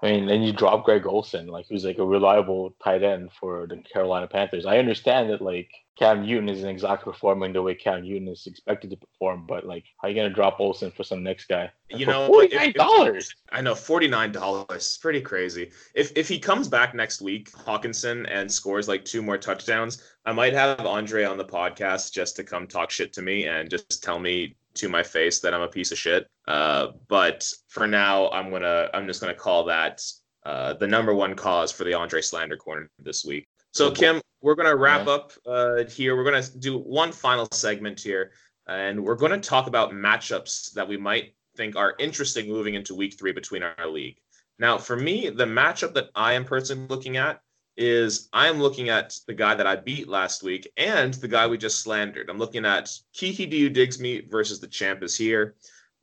I 0.02 0.12
mean, 0.12 0.28
then 0.28 0.42
you 0.42 0.54
drop 0.54 0.86
Greg 0.86 1.06
Olsen, 1.06 1.48
like 1.48 1.66
who's 1.68 1.84
like 1.84 1.98
a 1.98 2.06
reliable 2.06 2.74
tight 2.82 3.04
end 3.04 3.32
for 3.38 3.68
the 3.68 3.78
Carolina 3.78 4.28
Panthers. 4.28 4.66
I 4.66 4.78
understand 4.78 5.30
that 5.30 5.42
like 5.42 5.70
Cam 5.98 6.26
Newton 6.26 6.48
isn't 6.48 6.70
exactly 6.70 7.12
performing 7.12 7.52
the 7.52 7.62
way 7.62 7.76
Cam 7.76 8.04
Newton 8.04 8.30
is 8.30 8.48
expected 8.48 8.92
to 8.92 8.96
perform, 8.96 9.46
but 9.46 9.66
like, 9.66 9.84
how 9.98 10.08
are 10.08 10.12
you 10.12 10.16
gonna 10.16 10.30
drop 10.30 10.62
Olsen 10.62 10.92
for 10.92 11.04
some 11.04 11.22
next 11.22 11.50
guy? 11.50 11.70
You 11.90 12.06
know, 12.06 12.28
forty 12.28 12.56
nine 12.56 12.72
dollars. 12.72 13.36
I 13.52 13.60
know 13.60 13.76
forty 13.76 14.08
nine 14.08 14.32
dollars. 14.32 14.66
It's 14.72 14.98
pretty 14.98 15.20
crazy. 15.20 15.72
If 15.94 16.14
if 16.16 16.30
he 16.30 16.40
comes 16.40 16.70
back 16.70 16.96
next 16.96 17.22
week, 17.22 17.52
Hockenson, 17.52 18.26
and 18.32 18.50
scores 18.50 18.88
like 18.88 19.04
two 19.04 19.22
more 19.22 19.38
touchdowns, 19.38 20.02
I 20.26 20.32
might 20.32 20.54
have 20.54 20.80
Andre 20.86 21.26
on 21.26 21.38
the 21.38 21.46
podcast 21.46 22.14
just 22.14 22.38
to 22.38 22.46
come 22.46 22.68
talk 22.68 22.90
shit 22.90 23.12
to 23.14 23.22
me 23.22 23.48
and 23.48 23.70
just 23.70 24.02
tell 24.02 24.20
me 24.20 24.56
to 24.80 24.90
my 24.90 25.04
face 25.04 25.40
that 25.40 25.54
I'm 25.54 25.62
a 25.62 25.68
piece 25.68 25.92
of 25.92 25.98
shit. 25.98 26.28
Uh, 26.48 26.88
but 27.08 27.48
for 27.68 27.88
now, 27.88 28.30
I'm 28.32 28.50
gonna 28.50 28.90
I'm 28.94 29.06
just 29.08 29.22
gonna 29.22 29.34
call 29.34 29.66
that 29.66 30.02
uh, 30.46 30.74
the 30.74 30.88
number 30.88 31.14
one 31.14 31.36
cause 31.36 31.72
for 31.72 31.84
the 31.84 31.94
Andre 31.94 32.22
slander 32.22 32.58
corner 32.58 32.90
this 33.00 33.26
week. 33.26 33.46
So 33.72 33.92
Kim, 33.92 34.22
we're 34.42 34.56
gonna 34.56 34.76
wrap 34.76 35.06
yeah. 35.06 35.14
up 35.14 35.32
uh, 35.46 35.84
here. 35.86 36.16
We're 36.16 36.24
gonna 36.24 36.44
do 36.60 36.78
one 36.78 37.12
final 37.12 37.48
segment 37.52 38.00
here, 38.00 38.32
and 38.68 39.04
we're 39.04 39.16
gonna 39.16 39.40
talk 39.40 39.68
about 39.68 39.92
matchups 39.92 40.74
that 40.74 40.88
we 40.88 40.98
might 40.98 41.36
think 41.56 41.76
are 41.76 41.96
interesting 42.00 42.48
moving 42.48 42.76
into 42.76 42.96
week 42.96 43.18
three 43.20 43.32
between 43.32 43.64
our 43.64 43.88
league. 43.88 44.18
Now, 44.60 44.78
for 44.78 44.96
me, 44.96 45.30
the 45.30 45.46
matchup 45.46 45.94
that 45.94 46.10
I 46.16 46.34
am 46.34 46.46
personally 46.46 46.88
looking 46.88 47.18
at 47.18 47.42
is 47.80 48.28
I 48.34 48.48
am 48.48 48.62
looking 48.62 48.90
at 48.90 49.18
the 49.26 49.34
guy 49.34 49.56
that 49.56 49.66
I 49.66 49.78
beat 49.78 50.10
last 50.10 50.44
week 50.44 50.70
and 50.78 51.14
the 51.16 51.28
guy 51.28 51.48
we 51.48 51.58
just 51.58 51.82
slandered. 51.82 52.30
I'm 52.30 52.38
looking 52.38 52.66
at 52.66 52.92
Kiki 53.14 53.46
You 53.46 53.70
Digs 53.70 54.00
Me 54.00 54.22
versus 54.30 54.60
the 54.60 54.68
champ 54.68 55.02
is 55.02 55.18
here. 55.18 55.56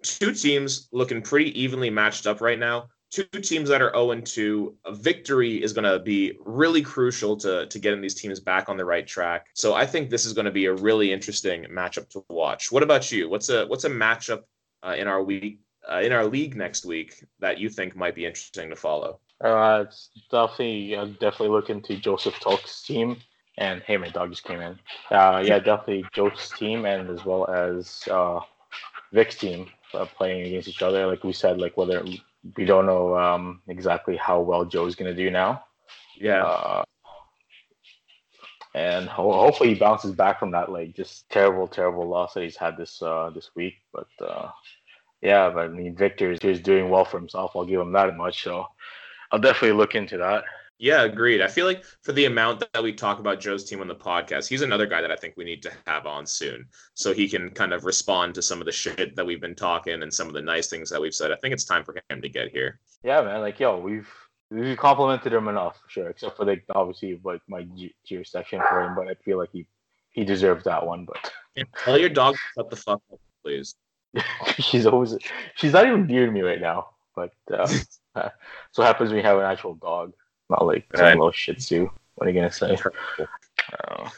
Two 0.03 0.33
teams 0.33 0.89
looking 0.91 1.21
pretty 1.21 1.59
evenly 1.61 1.91
matched 1.91 2.27
up 2.27 2.41
right 2.41 2.59
now. 2.59 2.89
Two 3.11 3.25
teams 3.25 3.69
that 3.69 3.83
are 3.83 3.93
0 3.93 4.21
2. 4.21 4.77
A 4.87 4.95
victory 4.95 5.63
is 5.63 5.73
going 5.73 5.85
to 5.85 5.99
be 5.99 6.37
really 6.45 6.83
crucial 6.83 7.37
to, 7.37 7.67
to 7.67 7.79
getting 7.79 8.01
these 8.01 8.15
teams 8.15 8.41
back 8.41 8.69
on 8.69 8.77
the 8.77 8.85
right 8.85 9.07
track. 9.07 9.47
So 9.55 9.75
I 9.75 9.87
think 9.87 10.11
this 10.11 10.25
is 10.25 10.33
going 10.33 10.47
to 10.47 10.51
be 10.51 10.67
a 10.67 10.75
really 10.75 11.13
interesting 11.13 11.65
matchup 11.65 12.09
to 12.11 12.25
watch. 12.29 12.73
What 12.73 12.83
about 12.83 13.13
you? 13.13 13.29
What's 13.29 13.49
a 13.49 13.67
what's 13.67 13.85
a 13.85 13.91
matchup 13.91 14.43
uh, 14.83 14.95
in 14.99 15.09
our 15.09 15.23
week 15.23 15.61
uh, 15.91 16.01
in 16.01 16.13
our 16.13 16.27
league 16.27 16.57
next 16.57 16.85
week 16.85 17.25
that 17.41 17.59
you 17.59 17.69
think 17.69 17.97
might 17.97 18.15
be 18.15 18.27
interesting 18.27 18.71
to 18.71 18.77
follow? 18.77 19.21
Uh, 19.43 19.85
it's 19.87 20.11
definitely 20.31 20.97
uh, 20.97 21.07
definitely 21.07 21.49
look 21.49 21.71
into 21.71 21.97
Joseph 21.97 22.39
Talk's 22.41 22.83
team. 22.83 23.17
And 23.59 23.83
hey, 23.83 23.97
my 23.97 24.09
dog 24.09 24.31
just 24.31 24.45
came 24.45 24.61
in. 24.61 24.79
Uh, 25.11 25.43
yeah, 25.45 25.59
definitely 25.59 26.05
Joseph's 26.13 26.51
team, 26.59 26.85
and 26.85 27.09
as 27.09 27.25
well 27.25 27.49
as 27.49 28.03
uh, 28.11 28.41
Vic's 29.13 29.37
team 29.37 29.69
uh, 29.95 30.05
playing 30.05 30.47
against 30.47 30.69
each 30.69 30.83
other. 30.83 31.07
Like 31.07 31.25
we 31.25 31.33
said, 31.33 31.59
like 31.59 31.77
whether 31.77 32.05
we 32.57 32.65
don't 32.65 32.87
know 32.87 33.17
um, 33.17 33.63
exactly 33.69 34.17
how 34.17 34.41
well 34.41 34.65
Joe's 34.65 34.95
gonna 34.95 35.15
do 35.15 35.31
now. 35.31 35.65
Yeah. 36.19 36.45
Uh, 36.45 36.85
and 38.75 39.09
ho- 39.09 39.33
hopefully 39.33 39.71
he 39.71 39.81
bounces 39.81 40.13
back 40.13 40.39
from 40.39 40.51
that 40.51 40.71
like 40.71 40.95
just 40.95 41.29
terrible, 41.31 41.67
terrible 41.67 42.07
loss 42.07 42.35
that 42.35 42.43
he's 42.43 42.57
had 42.57 42.77
this 42.77 43.01
uh, 43.01 43.31
this 43.35 43.51
week. 43.55 43.77
But 43.93 44.09
uh, 44.21 44.51
yeah, 45.23 45.51
but 45.51 45.65
I 45.65 45.69
mean 45.69 45.97
Victor 45.97 46.33
is 46.33 46.61
doing 46.61 46.89
well 46.89 47.05
for 47.05 47.19
himself. 47.19 47.53
I'll 47.55 47.65
give 47.65 47.81
him 47.81 47.93
that 47.93 48.17
much. 48.17 48.43
So 48.43 48.67
I'll 49.33 49.41
definitely 49.41 49.77
look 49.77 49.95
into 49.95 50.19
that. 50.19 50.45
Yeah, 50.79 51.05
agreed. 51.05 51.41
I 51.41 51.49
feel 51.49 51.65
like 51.65 51.85
for 52.03 52.13
the 52.13 52.27
amount 52.27 52.61
that 52.73 52.83
we 52.83 52.93
talk 52.93 53.19
about 53.19 53.41
Joe's 53.41 53.65
team 53.65 53.81
on 53.81 53.89
the 53.89 53.95
podcast, 53.95 54.47
he's 54.47 54.61
another 54.61 54.87
guy 54.87 55.01
that 55.01 55.11
I 55.11 55.17
think 55.17 55.35
we 55.37 55.45
need 55.45 55.63
to 55.63 55.73
have 55.87 56.05
on 56.05 56.27
soon 56.27 56.67
so 56.93 57.15
he 57.15 57.29
can 57.29 57.49
kind 57.51 57.73
of 57.73 57.87
respond 57.87 58.35
to 58.35 58.43
some 58.43 58.61
of 58.61 58.67
the 58.67 58.73
shit 58.73 59.17
that 59.17 59.25
we've 59.25 59.41
been 59.41 59.55
talking 59.55 60.03
and 60.03 60.13
some 60.13 60.29
of 60.29 60.35
the 60.35 60.43
nice 60.43 60.69
things 60.69 60.91
that 60.91 61.01
we've 61.01 61.15
said. 61.15 61.33
I 61.33 61.37
think 61.37 61.55
it's 61.55 61.65
time 61.65 61.83
for 61.83 61.95
him 62.11 62.21
to 62.21 62.29
get 62.29 62.51
here. 62.51 62.79
Yeah, 63.03 63.23
man. 63.23 63.41
Like, 63.41 63.59
yo, 63.59 63.79
we've 63.79 64.09
we 64.51 64.77
complimented 64.77 65.33
him 65.33 65.49
enough, 65.49 65.81
sure, 65.89 66.11
except 66.11 66.37
for 66.37 66.45
like 66.45 66.65
obviously 66.75 67.19
like 67.25 67.41
my 67.49 67.67
cheer 68.05 68.25
section 68.25 68.61
for 68.69 68.83
him, 68.83 68.95
but 68.95 69.09
I 69.09 69.15
feel 69.15 69.39
like 69.39 69.51
he 69.53 69.67
he 70.11 70.25
deserves 70.25 70.65
that 70.65 70.87
one. 70.87 71.07
But 71.07 71.33
tell 71.85 71.99
your 71.99 72.11
dog 72.11 72.37
shut 72.55 72.71
the 72.71 72.77
fuck 72.77 73.01
up, 73.13 73.21
please. 73.43 73.75
she's 74.59 74.87
always 74.87 75.17
she's 75.55 75.73
not 75.73 75.87
even 75.87 76.07
near 76.07 76.31
me 76.31 76.43
right 76.43 76.61
now. 76.61 76.89
But 77.15 77.33
uh, 77.53 77.67
so 78.73 78.83
happens 78.83 79.13
we 79.13 79.23
have 79.23 79.39
an 79.39 79.45
actual 79.45 79.75
dog, 79.75 80.13
not 80.51 80.67
like 80.67 80.87
some 80.95 81.07
little 81.07 81.33
Shih 81.33 81.55
Tzu. 81.55 81.91
What 82.17 82.27
are 82.27 82.31
you 82.31 82.41
gonna 82.41 82.53
say? 82.53 82.77
Uh, 83.73 84.09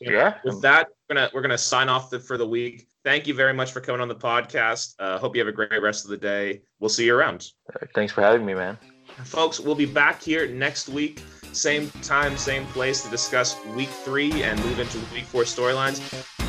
yeah. 0.00 0.34
With 0.44 0.60
that, 0.62 0.88
we're 1.08 1.16
gonna 1.16 1.30
we're 1.34 1.42
gonna 1.42 1.58
sign 1.58 1.88
off 1.88 2.10
the, 2.10 2.20
for 2.20 2.36
the 2.36 2.46
week. 2.46 2.86
Thank 3.04 3.26
you 3.26 3.34
very 3.34 3.52
much 3.52 3.72
for 3.72 3.80
coming 3.80 4.00
on 4.00 4.08
the 4.08 4.14
podcast. 4.16 4.94
Uh, 4.98 5.18
hope 5.18 5.36
you 5.36 5.40
have 5.40 5.48
a 5.48 5.52
great 5.52 5.80
rest 5.80 6.04
of 6.04 6.10
the 6.10 6.16
day. 6.16 6.62
We'll 6.80 6.90
see 6.90 7.06
you 7.06 7.14
around. 7.14 7.52
thanks 7.94 8.12
for 8.12 8.20
having 8.20 8.44
me, 8.44 8.54
man. 8.54 8.76
Folks, 9.24 9.60
we'll 9.60 9.74
be 9.74 9.86
back 9.86 10.22
here 10.22 10.46
next 10.48 10.88
week, 10.88 11.22
same 11.52 11.90
time, 12.02 12.36
same 12.36 12.66
place 12.66 13.02
to 13.04 13.10
discuss 13.10 13.56
week 13.66 13.88
three 13.88 14.42
and 14.42 14.62
move 14.64 14.78
into 14.78 14.98
week 15.14 15.24
four 15.24 15.44
storylines. 15.44 16.00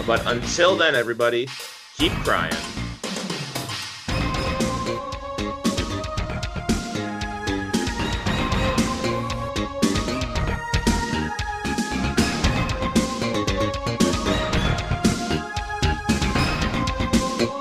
But 0.06 0.26
until 0.26 0.76
then, 0.76 0.96
everybody, 0.96 1.48
keep 1.98 2.12
crying. 2.24 2.87